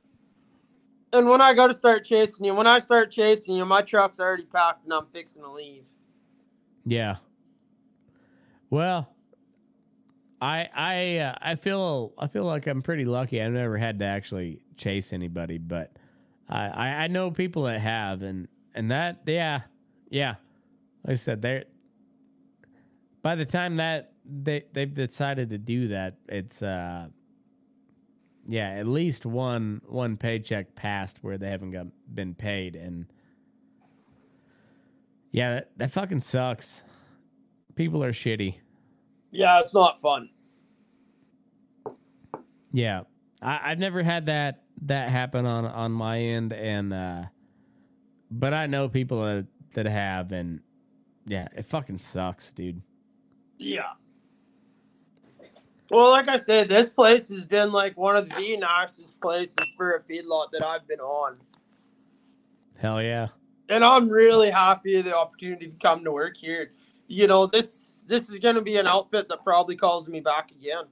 [1.12, 4.18] And when I go to start chasing you, when I start chasing you, my truck's
[4.18, 5.88] already packed and I'm fixing to leave.
[6.86, 7.16] Yeah.
[8.70, 9.12] Well,
[10.42, 13.40] I I uh, I feel I feel like I'm pretty lucky.
[13.40, 15.92] I've never had to actually chase anybody, but
[16.48, 19.60] I I, know people that have, and and that yeah
[20.10, 20.34] yeah,
[21.06, 21.62] like I said, they
[23.22, 27.06] by the time that they they've decided to do that, it's uh
[28.48, 31.86] yeah, at least one one paycheck passed where they haven't got
[32.16, 33.06] been paid, and
[35.30, 36.82] yeah, that, that fucking sucks.
[37.76, 38.56] People are shitty.
[39.32, 40.28] Yeah, it's not fun.
[42.72, 43.02] Yeah,
[43.40, 47.24] I, I've never had that that happen on on my end, and uh
[48.30, 50.60] but I know people that that have, and
[51.26, 52.82] yeah, it fucking sucks, dude.
[53.58, 53.92] Yeah.
[55.90, 59.96] Well, like I said, this place has been like one of the nicest places for
[59.96, 61.36] a feedlot that I've been on.
[62.78, 63.28] Hell yeah.
[63.68, 66.70] And I'm really happy the opportunity to come to work here.
[67.08, 70.50] You know, this this is going to be an outfit that probably calls me back
[70.50, 70.84] again.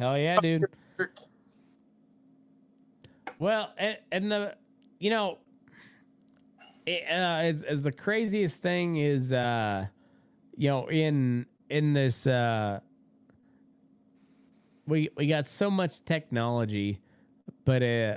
[0.00, 0.64] Hell yeah, dude.
[3.38, 4.56] Well, and, and the
[4.98, 5.36] you know,
[6.86, 9.86] it, uh, as, as the craziest thing is, uh,
[10.56, 12.80] you know, in in this uh,
[14.86, 16.98] we we got so much technology,
[17.66, 18.16] but uh,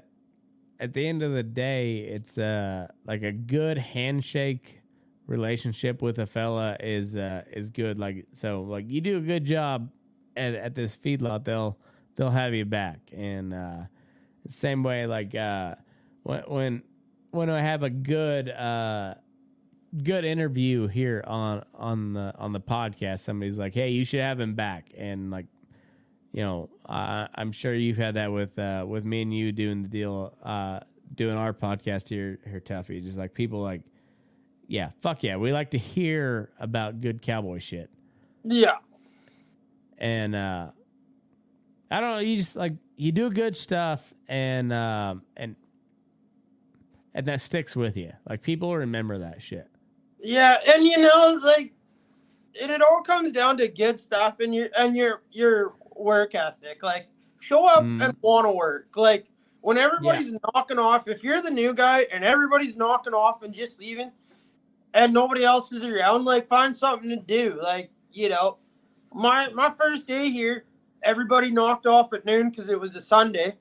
[0.80, 4.80] at the end of the day, it's uh like a good handshake
[5.28, 8.00] relationship with a fella is uh is good.
[8.00, 9.90] Like so, like you do a good job
[10.36, 11.78] at at this feedlot, they'll
[12.16, 13.82] they'll have you back, and uh,
[14.48, 15.76] same way like uh
[16.24, 16.84] when when
[17.32, 19.16] when I have a good uh
[20.04, 24.40] good interview here on on the on the podcast somebody's like hey you should have
[24.40, 25.46] him back and like
[26.34, 29.84] you know, uh, I'm sure you've had that with uh, with me and you doing
[29.84, 30.80] the deal, uh,
[31.14, 33.02] doing our podcast here, here, Tuffy.
[33.02, 33.82] Just like people like,
[34.68, 37.90] yeah, fuck yeah, we like to hear about good cowboy shit.
[38.44, 38.78] Yeah.
[39.98, 40.68] And uh,
[41.92, 45.56] I don't know, you just like you do good stuff, and um, and
[47.14, 48.12] and that sticks with you.
[48.30, 49.68] Like people remember that shit.
[50.22, 51.74] Yeah, and you know, like,
[52.62, 56.82] and it all comes down to good stuff, and your and your your work ethic.
[56.82, 57.08] Like
[57.40, 58.04] show up mm.
[58.04, 58.88] and want to work.
[58.96, 59.28] Like
[59.62, 60.38] when everybody's yeah.
[60.54, 64.12] knocking off, if you're the new guy and everybody's knocking off and just leaving
[64.94, 67.60] and nobody else is around, like find something to do.
[67.62, 68.58] Like, you know,
[69.14, 70.66] my my first day here,
[71.04, 73.56] everybody knocked off at noon because it was a Sunday.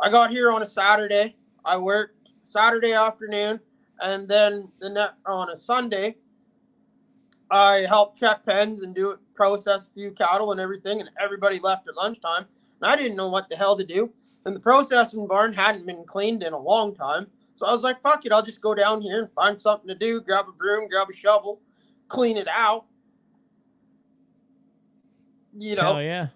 [0.00, 1.36] I got here on a Saturday.
[1.64, 3.60] I worked Saturday afternoon,
[4.00, 6.16] and then the net on a Sunday,
[7.50, 11.58] I helped check pens and do it, process a few cattle and everything, and everybody
[11.58, 12.46] left at lunchtime.
[12.80, 14.12] And I didn't know what the hell to do.
[14.44, 17.26] And the processing barn hadn't been cleaned in a long time.
[17.54, 19.94] So I was like, fuck it, I'll just go down here and find something to
[19.94, 21.60] do, grab a broom, grab a shovel,
[22.06, 22.86] clean it out.
[25.58, 25.82] You know?
[25.82, 26.28] Hell yeah.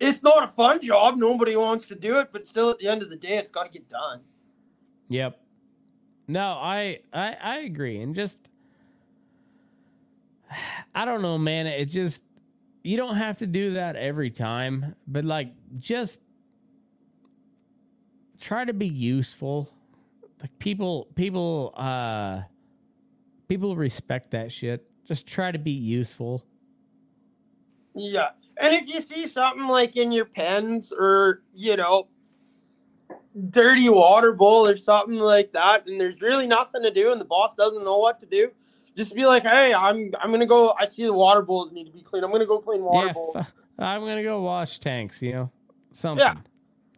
[0.00, 1.16] It's not a fun job.
[1.16, 3.64] Nobody wants to do it, but still at the end of the day, it's got
[3.64, 4.20] to get done.
[5.08, 5.38] Yep.
[6.28, 8.00] No, I, I I agree.
[8.00, 8.38] And just
[10.94, 11.66] I don't know, man.
[11.66, 12.22] It just
[12.82, 16.20] you don't have to do that every time, but like just
[18.40, 19.70] try to be useful.
[20.40, 22.42] Like people people uh
[23.48, 24.88] people respect that shit.
[25.04, 26.44] Just try to be useful.
[27.94, 28.30] Yeah.
[28.58, 32.08] And if you see something like in your pens or, you know,
[33.50, 37.24] dirty water bowl or something like that, and there's really nothing to do and the
[37.24, 38.50] boss doesn't know what to do,
[38.96, 40.74] just be like, hey, I'm I'm gonna go.
[40.78, 42.24] I see the water bowls need to be clean.
[42.24, 43.36] I'm gonna go clean water yeah, bowls.
[43.36, 45.22] F- I'm gonna go wash tanks.
[45.22, 45.50] You know,
[45.92, 46.26] something.
[46.26, 46.34] Yeah.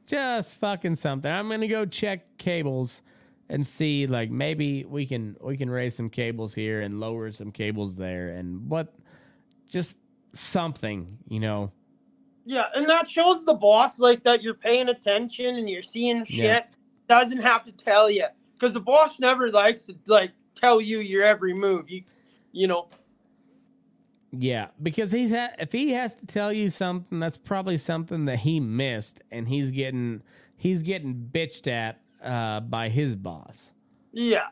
[0.07, 1.31] Just fucking something.
[1.31, 3.03] I'm gonna go check cables
[3.49, 7.53] and see like maybe we can we can raise some cables here and lower some
[7.53, 8.95] cables there and what
[9.69, 9.95] just
[10.35, 11.71] something you know
[12.45, 16.39] yeah and that shows the boss like that you're paying attention and you're seeing shit
[16.39, 16.63] yeah.
[17.09, 18.27] doesn't have to tell you
[18.59, 21.91] because the boss never likes to like tell you your every move.
[21.91, 22.03] You,
[22.53, 22.89] you know.
[24.33, 28.39] Yeah, because he's ha- if he has to tell you something, that's probably something that
[28.39, 30.23] he missed, and he's getting
[30.57, 33.73] he's getting bitched at uh, by his boss.
[34.13, 34.49] Yeah.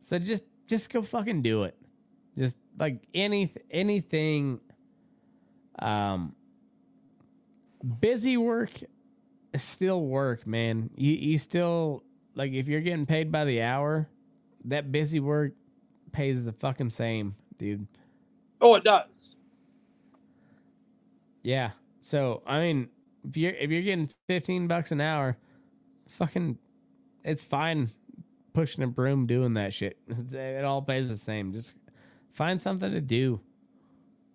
[0.00, 1.76] So just just go fucking do it.
[2.78, 4.60] Like any anything.
[5.78, 6.34] Um,
[8.00, 8.70] busy work
[9.52, 10.90] is still work, man.
[10.96, 12.02] You you still
[12.34, 14.08] like if you're getting paid by the hour,
[14.66, 15.52] that busy work
[16.12, 17.86] pays the fucking same, dude.
[18.60, 19.36] Oh, it does.
[21.42, 21.70] Yeah.
[22.00, 22.88] So I mean,
[23.28, 25.36] if you're if you're getting fifteen bucks an hour,
[26.08, 26.58] fucking,
[27.24, 27.90] it's fine
[28.52, 29.98] pushing a broom doing that shit.
[30.32, 31.52] It all pays the same.
[31.52, 31.74] Just
[32.32, 33.40] find something to do.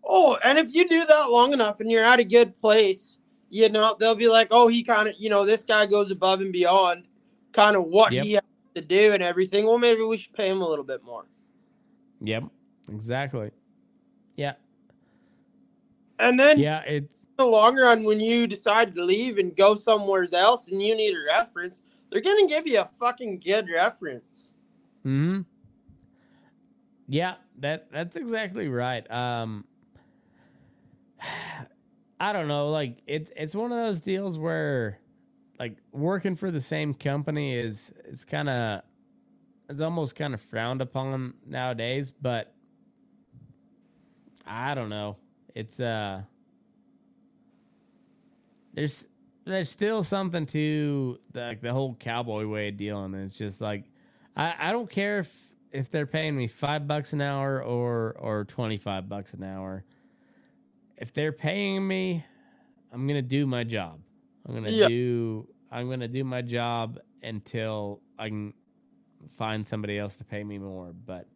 [0.06, 3.18] Oh, and if you do that long enough and you're at a good place,
[3.50, 6.42] you know they'll be like, "Oh, he kind of, you know, this guy goes above
[6.42, 7.04] and beyond,
[7.52, 8.24] kind of what Yep.
[8.26, 8.44] he has
[8.76, 11.26] to do and everything." Well, maybe we should pay him a little bit more.
[12.22, 12.44] Yep.
[12.90, 13.52] Exactly.
[14.38, 14.54] Yeah.
[16.20, 16.82] And then Yeah.
[16.88, 20.82] It's in the long run, when you decide to leave and go somewhere else and
[20.82, 24.54] you need a reference, they're gonna give you a fucking good reference.
[25.04, 25.42] Hmm.
[27.08, 29.10] Yeah, that that's exactly right.
[29.10, 29.66] Um,
[32.20, 32.70] I don't know.
[32.70, 35.00] Like it's it's one of those deals where,
[35.60, 38.82] like, working for the same company is is kind of
[39.70, 42.12] it's almost kind of frowned upon nowadays.
[42.12, 42.54] But
[44.46, 45.18] I don't know.
[45.56, 46.24] It's uh,
[48.74, 49.08] there's
[49.46, 53.14] there's still something to the, like the whole cowboy way of dealing.
[53.14, 53.86] It's just like
[54.36, 58.46] I, I don't care if if they're paying me five bucks an hour or or
[58.46, 59.86] twenty five bucks an hour.
[60.98, 62.26] If they're paying me,
[62.92, 64.00] I'm gonna do my job.
[64.46, 64.88] I'm gonna Yeah.
[64.88, 68.54] do I'm gonna do my job until I can
[69.36, 70.94] find somebody else to pay me more.
[70.94, 71.28] But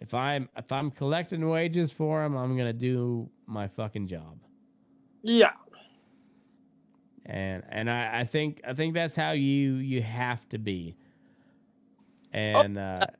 [0.00, 4.38] if I'm if I'm collecting wages for them, I'm gonna do my fucking job.
[5.22, 5.52] Yeah,
[7.26, 10.96] and and I, I think I think that's how you you have to be.
[12.32, 13.14] And uh, i-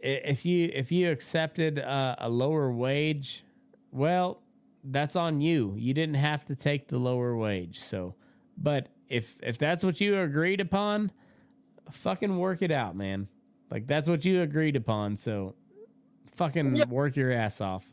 [0.00, 3.44] if you if you accepted uh, a lower wage,
[3.92, 4.40] well,
[4.84, 5.74] that's on you.
[5.76, 7.80] You didn't have to take the lower wage.
[7.80, 8.14] So,
[8.56, 11.10] but if if that's what you agreed upon,
[11.90, 13.28] fucking work it out, man.
[13.70, 15.16] Like that's what you agreed upon.
[15.16, 15.54] So,
[16.36, 16.84] fucking Yeah.
[16.86, 17.90] work your ass off.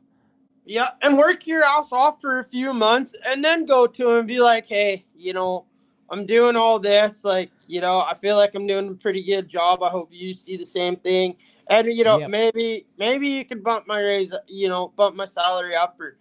[0.67, 4.17] yeah, and work your ass off for a few months, and then go to him
[4.19, 5.65] and be like, "Hey, you know,
[6.09, 7.23] I'm doing all this.
[7.23, 9.81] Like, you know, I feel like I'm doing a pretty good job.
[9.83, 11.35] I hope you see the same thing.
[11.69, 12.29] And you know, Yep.
[12.29, 16.17] maybe maybe you could bump my raise, you know, bump my salary up or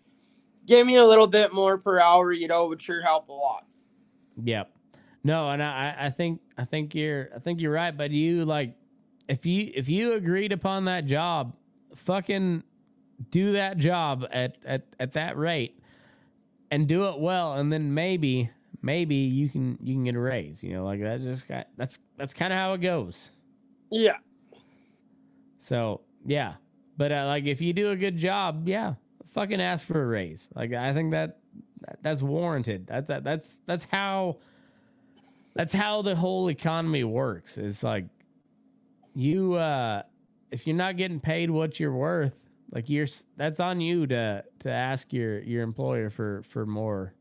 [0.66, 2.32] give me a little bit more per hour.
[2.32, 3.66] You know, would sure help a lot.
[4.43, 4.70] Yep.
[5.22, 8.74] No, and I, I think I think you're I think you're right, but you like
[9.28, 11.55] if you if you agreed upon that job,
[11.95, 12.62] fucking
[13.30, 15.78] do that job at at at that rate
[16.70, 18.51] and do it well and then maybe
[18.85, 21.99] maybe you can you can get a raise, you know, like that's just got, that's
[22.18, 23.32] that's kind of how it goes.
[23.91, 24.18] Yeah,
[25.59, 26.55] So, yeah.
[26.97, 28.95] But uh, like if you do a good job, yeah,
[29.26, 30.49] fucking ask for a raise.
[30.55, 31.41] Like I think that,
[31.80, 32.87] that that's warranted.
[32.87, 34.39] That's that, that's that's how
[35.55, 37.59] that's how the whole economy works.
[37.59, 38.07] It's like
[39.14, 40.03] you uh
[40.53, 42.35] if you're not getting paid what you're worth,
[42.72, 47.14] like you're that's on you to to ask your your employer for for more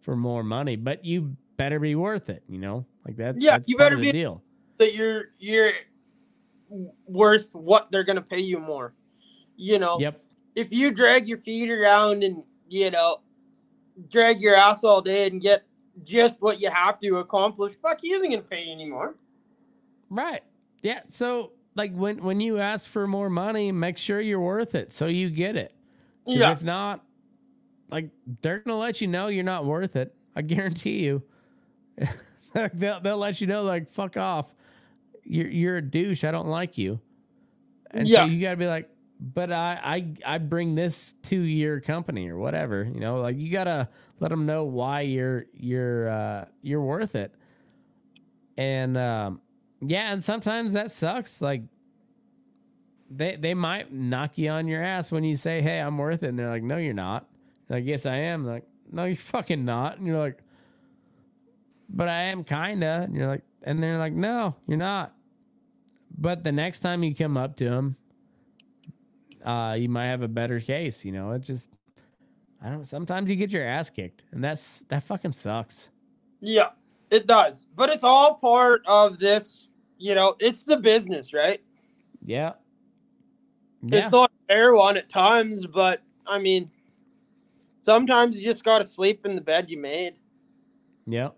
[0.00, 2.84] for more money, but you better be worth it, you know?
[3.06, 4.42] Like that's Yeah, you better be- deal.
[4.78, 5.72] that you're you're
[7.06, 8.94] worth what they're gonna pay you more.
[9.56, 10.22] You know, Yep.
[10.54, 13.18] if you drag your feet around and you know
[14.08, 15.64] drag your ass all day and get
[16.02, 19.16] just what you have to accomplish, fuck, he isn't gonna pay you anymore.
[20.08, 20.42] Right.
[20.82, 21.00] Yeah.
[21.08, 25.06] So like when when you ask for more money, make sure you're worth it so
[25.06, 25.74] you get it.
[26.26, 27.04] Yeah, If not,
[27.90, 28.10] like
[28.42, 30.14] they're gonna let you know you're not worth it.
[30.34, 31.22] I guarantee you.
[32.74, 34.54] they'll they'll let you know like fuck off.
[35.24, 36.24] You're you're a douche.
[36.24, 37.00] I don't like you.
[37.90, 38.10] And Yeah.
[38.10, 42.38] so you gotta be like, but I I I bring this to your company or
[42.38, 42.84] whatever.
[42.84, 43.88] You know, like you gotta
[44.20, 47.34] let them know why you're you're uh you're worth it.
[48.56, 49.42] And um
[49.80, 51.40] yeah, and sometimes that sucks.
[51.40, 51.62] Like
[53.10, 56.28] they they might knock you on your ass when you say, "Hey, I'm worth it,"
[56.28, 57.28] and they're like, "No, you're not."
[57.70, 60.38] Like, "Yes, I am." Like, "No, you're fucking not." And you're like,
[61.88, 65.14] "But I am kinda." And you're like, and they're like, "No, you're not."
[66.18, 67.96] But the next time you come up to them,
[69.44, 71.04] uh, you might have a better case.
[71.04, 71.70] You know, it just
[72.62, 72.84] I don't.
[72.84, 75.88] Sometimes you get your ass kicked, and that's that fucking sucks.
[76.40, 76.70] yeah,
[77.10, 77.66] it does.
[77.74, 79.68] But it's all part of this
[80.00, 81.60] you know, it's the business, right?
[82.24, 82.54] Yeah.
[83.82, 83.98] yeah.
[83.98, 86.70] It's not fair one at times, but I mean,
[87.80, 90.14] sometimes you just got to sleep in the bed you made.
[91.06, 91.36] Yep.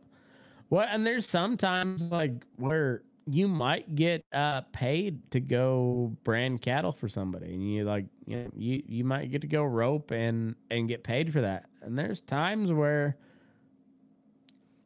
[0.70, 6.92] Well, and there's sometimes like where you might get uh, paid to go brand cattle
[6.92, 10.54] for somebody, and you like you know, you you might get to go rope and
[10.70, 11.66] and get paid for that.
[11.82, 13.16] And there's times where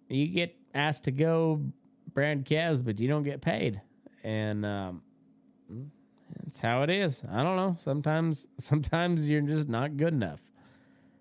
[0.08, 1.62] you get asked to go
[2.14, 3.80] brand calves, but you don't get paid,
[4.24, 5.02] and um,
[6.44, 7.22] that's how it is.
[7.30, 7.76] I don't know.
[7.78, 10.40] Sometimes sometimes you're just not good enough.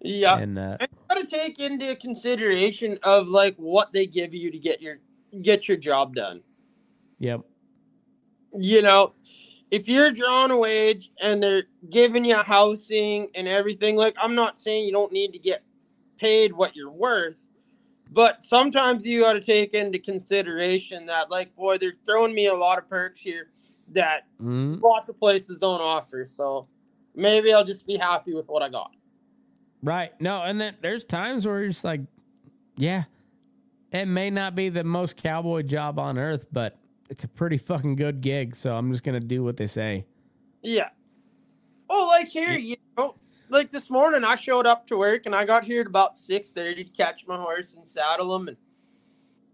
[0.06, 4.52] Yeah, and uh, you got to take into consideration of like what they give you
[4.52, 5.00] to get your
[5.42, 6.42] get your job done.
[7.20, 7.42] Yep.
[8.54, 9.14] You know,
[9.72, 14.60] if you're drawing a wage and they're giving you housing and everything, like I'm not
[14.60, 15.64] saying you don't need to get
[16.18, 17.50] paid what you're worth,
[18.12, 22.54] but sometimes you got to take into consideration that, like, boy, they're throwing me a
[22.54, 23.50] lot of perks here
[23.90, 24.80] that mm-hmm.
[24.82, 26.26] lots of places don't offer.
[26.26, 26.68] So
[27.16, 28.92] maybe I'll just be happy with what I got.
[29.86, 30.20] Right.
[30.20, 32.02] No, and then there's times where it's like,
[32.76, 33.04] yeah,
[33.92, 36.80] it may not be the most cowboy job on earth, but
[37.12, 40.04] it's a pretty fucking good gig, so I'm just gonna do what they say.
[40.64, 40.90] Yeah.
[41.88, 43.16] Oh, like here, you know,
[43.50, 46.50] like this morning, I showed up to work and I got here at about six
[46.50, 48.58] thirty to catch my horse and saddle him, and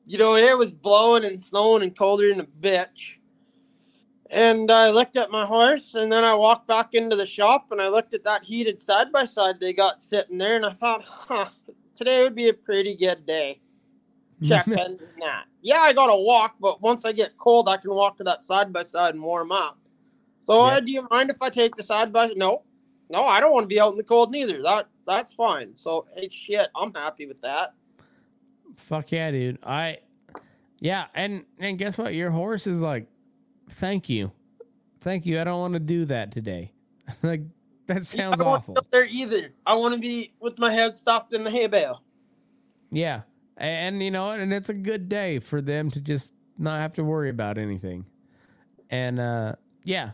[0.06, 3.18] you know it was blowing and snowing and colder than a bitch.
[4.32, 7.82] And I looked at my horse, and then I walked back into the shop and
[7.82, 11.04] I looked at that heated side by side they got sitting there, and I thought,
[11.06, 11.50] huh,
[11.94, 13.60] today would be a pretty good day.
[14.48, 15.46] Check engine that.
[15.62, 18.42] Yeah, I got to walk, but once I get cold, I can walk to that
[18.42, 19.78] side by side and warm up.
[20.40, 22.32] So, uh, do you mind if I take the side by?
[22.36, 22.64] No,
[23.12, 24.64] no, I don't want to be out in the cold neither.
[24.64, 25.78] That that's fine.
[25.78, 27.74] So, hey, shit, I'm happy with that.
[28.78, 29.60] Fuck yeah, dude.
[29.62, 30.00] I,
[30.80, 32.16] yeah, and and guess what?
[32.16, 33.06] Your horse is like,
[33.72, 34.32] thank you,
[35.01, 35.39] thank you.
[35.39, 36.72] I don't want to do that today.
[37.24, 37.41] like
[37.88, 38.78] that sounds yeah, awful.
[38.78, 39.51] Up there either.
[39.65, 42.01] I want to be with my head stuffed in the hay bale.
[42.91, 43.22] Yeah,
[43.57, 47.03] and you know, and it's a good day for them to just not have to
[47.03, 48.05] worry about anything.
[48.89, 49.53] And uh,
[49.84, 50.11] yeah,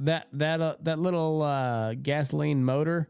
[0.00, 3.08] that that uh, that little uh, gasoline motor,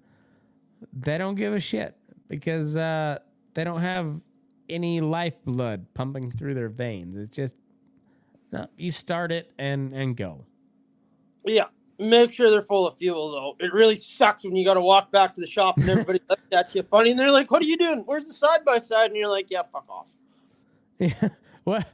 [0.92, 1.96] they don't give a shit
[2.28, 3.18] because uh,
[3.54, 4.20] they don't have
[4.68, 7.16] any lifeblood pumping through their veins.
[7.16, 7.56] It's just
[8.52, 10.44] no, you start it and and go.
[11.44, 11.66] Yeah,
[11.98, 13.64] make sure they're full of fuel though.
[13.64, 16.42] It really sucks when you got to walk back to the shop and everybody looks
[16.52, 18.02] at you funny and they're like, "What are you doing?
[18.06, 20.10] Where's the side by side?" And you're like, "Yeah, fuck off."
[20.98, 21.30] Yeah,
[21.64, 21.86] what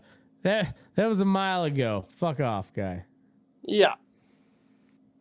[0.42, 2.06] that that was a mile ago.
[2.16, 3.04] Fuck off, guy.
[3.62, 3.94] Yeah.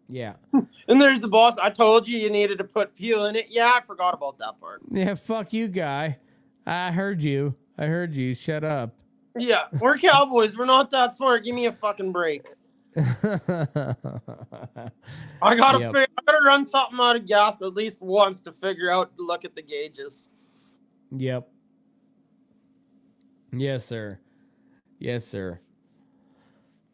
[0.07, 0.33] Yeah.
[0.53, 1.55] and there's the boss.
[1.57, 3.47] I told you you needed to put fuel in it.
[3.49, 4.81] Yeah, I forgot about that part.
[4.91, 6.17] Yeah, fuck you, guy.
[6.65, 7.55] I heard you.
[7.77, 8.33] I heard you.
[8.33, 8.95] Shut up.
[9.37, 10.57] Yeah, we're cowboys.
[10.57, 11.43] we're not that smart.
[11.43, 12.47] Give me a fucking break.
[12.97, 13.03] I
[15.55, 15.93] gotta Yep.
[15.93, 19.45] fig- I gotta run something out of gas at least once to figure out look
[19.45, 20.29] at the gauges.
[21.17, 21.49] Yep.
[23.53, 24.19] Yes, sir.
[24.99, 25.59] Yes, sir.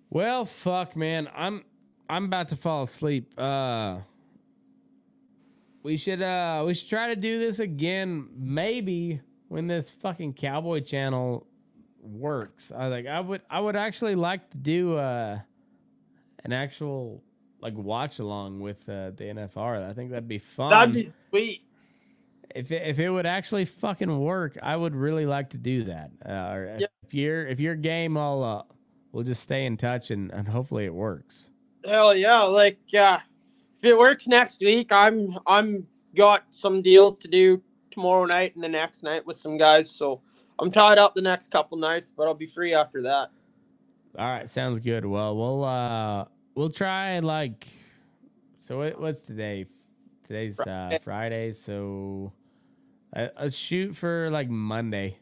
[0.09, 1.29] Well, fuck, man.
[1.35, 1.63] I'm
[2.09, 3.33] I'm about to fall asleep.
[3.39, 3.99] Uh
[5.83, 10.81] we should uh we should try to do this again maybe when this fucking cowboy
[10.81, 11.47] channel
[12.01, 12.71] works.
[12.75, 15.39] I like I would I would actually like to do uh
[16.43, 17.23] an actual
[17.61, 19.87] like watch along with uh, the NFR.
[19.87, 21.61] I think that'd be fun That'd be sweet.
[22.55, 26.09] if it, if it would actually fucking work, I would really like to do that.
[26.25, 26.87] Uh, Yeah.
[27.03, 28.63] if you're if you're game, I'll uh,
[29.11, 31.51] we'll just stay in touch and, and hopefully it works.
[31.85, 32.41] Hell yeah!
[32.41, 33.19] Like, uh,
[33.77, 37.61] if it works next week, I'm I'm got some deals to do
[37.91, 39.89] tomorrow night and the next night with some guys.
[39.89, 40.21] So
[40.61, 43.31] I'm tied up the next couple nights, but I'll be free after that.
[44.17, 45.05] All right, sounds good.
[45.05, 47.67] Well, we'll uh we'll try like
[48.59, 48.77] so.
[48.77, 49.65] What, what's today?
[50.23, 50.99] Today's uh, Friday.
[51.03, 52.31] Friday, so
[53.15, 55.17] uh, let's shoot for like Monday.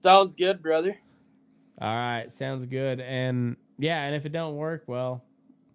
[0.00, 0.96] Sounds good, brother.
[1.80, 3.00] All right, sounds good.
[3.00, 5.24] And yeah, and if it don't work, well,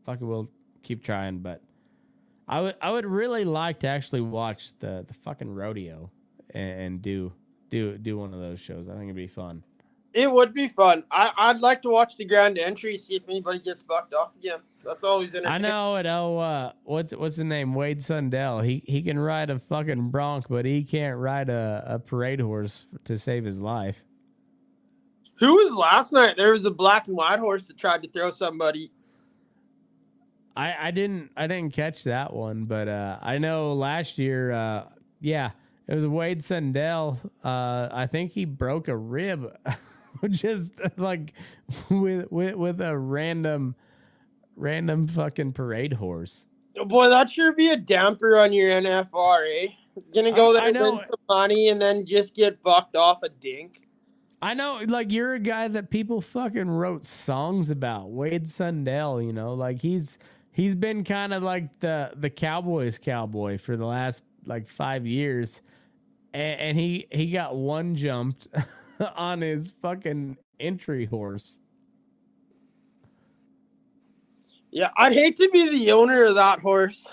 [0.05, 0.49] fuck it, we'll
[0.81, 1.39] keep trying.
[1.39, 1.61] But
[2.47, 6.09] I would I would really like to actually watch the the fucking rodeo
[6.51, 7.34] and, and do
[7.74, 8.88] do do one of those shows.
[8.88, 9.64] I think it'd be fun.
[10.14, 11.04] It would be fun.
[11.12, 14.60] I, I'd like to watch the grand entry, see if anybody gets bucked off again.
[14.86, 15.52] That's always interesting.
[15.52, 15.76] I entertaining.
[15.76, 16.06] know it.
[16.06, 17.74] Oh, uh, what's what's the name?
[17.74, 18.60] Wade Sundell.
[18.60, 22.86] He he can ride a fucking bronc, but he can't ride a, a parade horse
[23.06, 24.04] to save his life.
[25.40, 26.38] Who was last night?
[26.38, 28.91] There was a black and white horse that tried to throw somebody.
[30.56, 34.84] I, I didn't I didn't catch that one, but uh, I know last year, uh,
[35.22, 35.52] yeah,
[35.88, 37.19] it was Wade Sundell.
[37.43, 39.55] Uh, I think he broke a rib
[40.30, 41.34] just like
[41.89, 43.76] with with with a random
[44.55, 46.45] random fucking parade horse.
[46.88, 49.68] Boy, that sure be a damper on your NFR, eh?
[50.14, 50.91] Gonna go there, know.
[50.91, 53.88] win some money, and then just get bucked off a dink.
[54.41, 58.10] I know, like you're a guy that people fucking wrote songs about.
[58.10, 60.18] Wade Sundell, you know, like he's
[60.51, 65.61] he's been kind of like the the Cowboys cowboy for the last like five years,
[66.34, 68.47] and, and he he got one jumped
[69.15, 71.60] on his fucking entry horse.
[74.72, 77.05] Yeah, I'd hate to be the owner of that horse.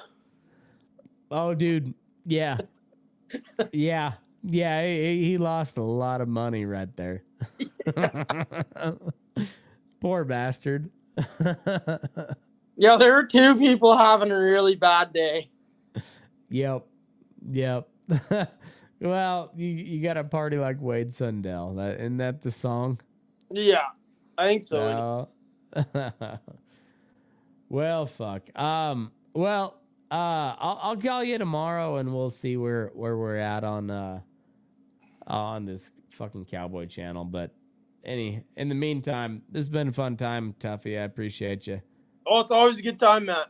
[1.30, 1.92] Oh, dude,
[2.24, 2.58] yeah,
[3.72, 4.82] yeah, yeah.
[4.84, 7.22] He, he lost a lot of money right there.
[10.00, 10.90] Poor bastard.
[12.80, 15.50] Yeah, there were two people having a really bad day.
[16.48, 16.86] Yep.
[17.46, 17.88] Yep.
[19.00, 21.74] Well, you you got a party like Wade Sundell.
[21.76, 23.00] That isn't that the song?
[23.50, 23.86] Yeah,
[24.38, 25.28] I think so.
[27.70, 28.50] Well, fuck.
[28.58, 29.12] Um.
[29.32, 30.14] Well, uh,
[30.58, 34.20] I'll I'll call you tomorrow and we'll see where where we're at on uh
[35.28, 37.24] on this fucking cowboy channel.
[37.24, 37.54] But
[38.04, 40.98] any in the meantime, this has been a fun time, Tuffy.
[40.98, 41.80] I appreciate you.
[42.26, 43.46] Oh, it's always a good time, Matt.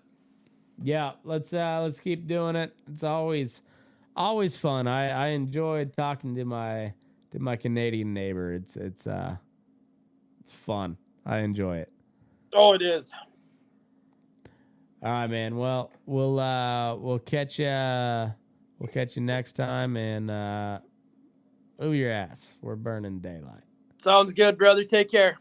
[0.83, 2.77] Yeah, let's uh let's keep doing it.
[2.93, 3.63] It's always
[4.17, 4.87] always fun.
[4.87, 6.93] I I enjoyed talking to my
[7.33, 8.55] to my Canadian neighbor.
[8.55, 9.37] It's it's uh
[10.41, 10.97] it's fun.
[11.27, 11.93] I enjoy it.
[12.53, 13.11] Oh, it is.
[15.03, 15.57] All right, man.
[15.57, 20.79] Well, we'll uh we'll catch you we'll catch you next time and uh
[21.79, 22.55] move your ass.
[22.61, 23.65] We're burning daylight.
[23.99, 24.85] Sounds good, brother.
[24.85, 25.39] Take care.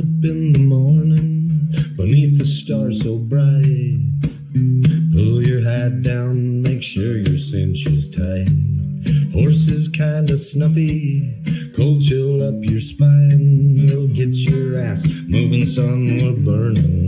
[0.00, 4.00] Up in the morning beneath the stars so bright.
[5.12, 8.48] Pull your hat down, make sure your cinch is tight.
[9.34, 11.34] Horse is kinda snuffy,
[11.76, 13.88] cold chill up your spine.
[13.88, 16.16] We'll get your ass moving, son.
[16.16, 16.99] We're burning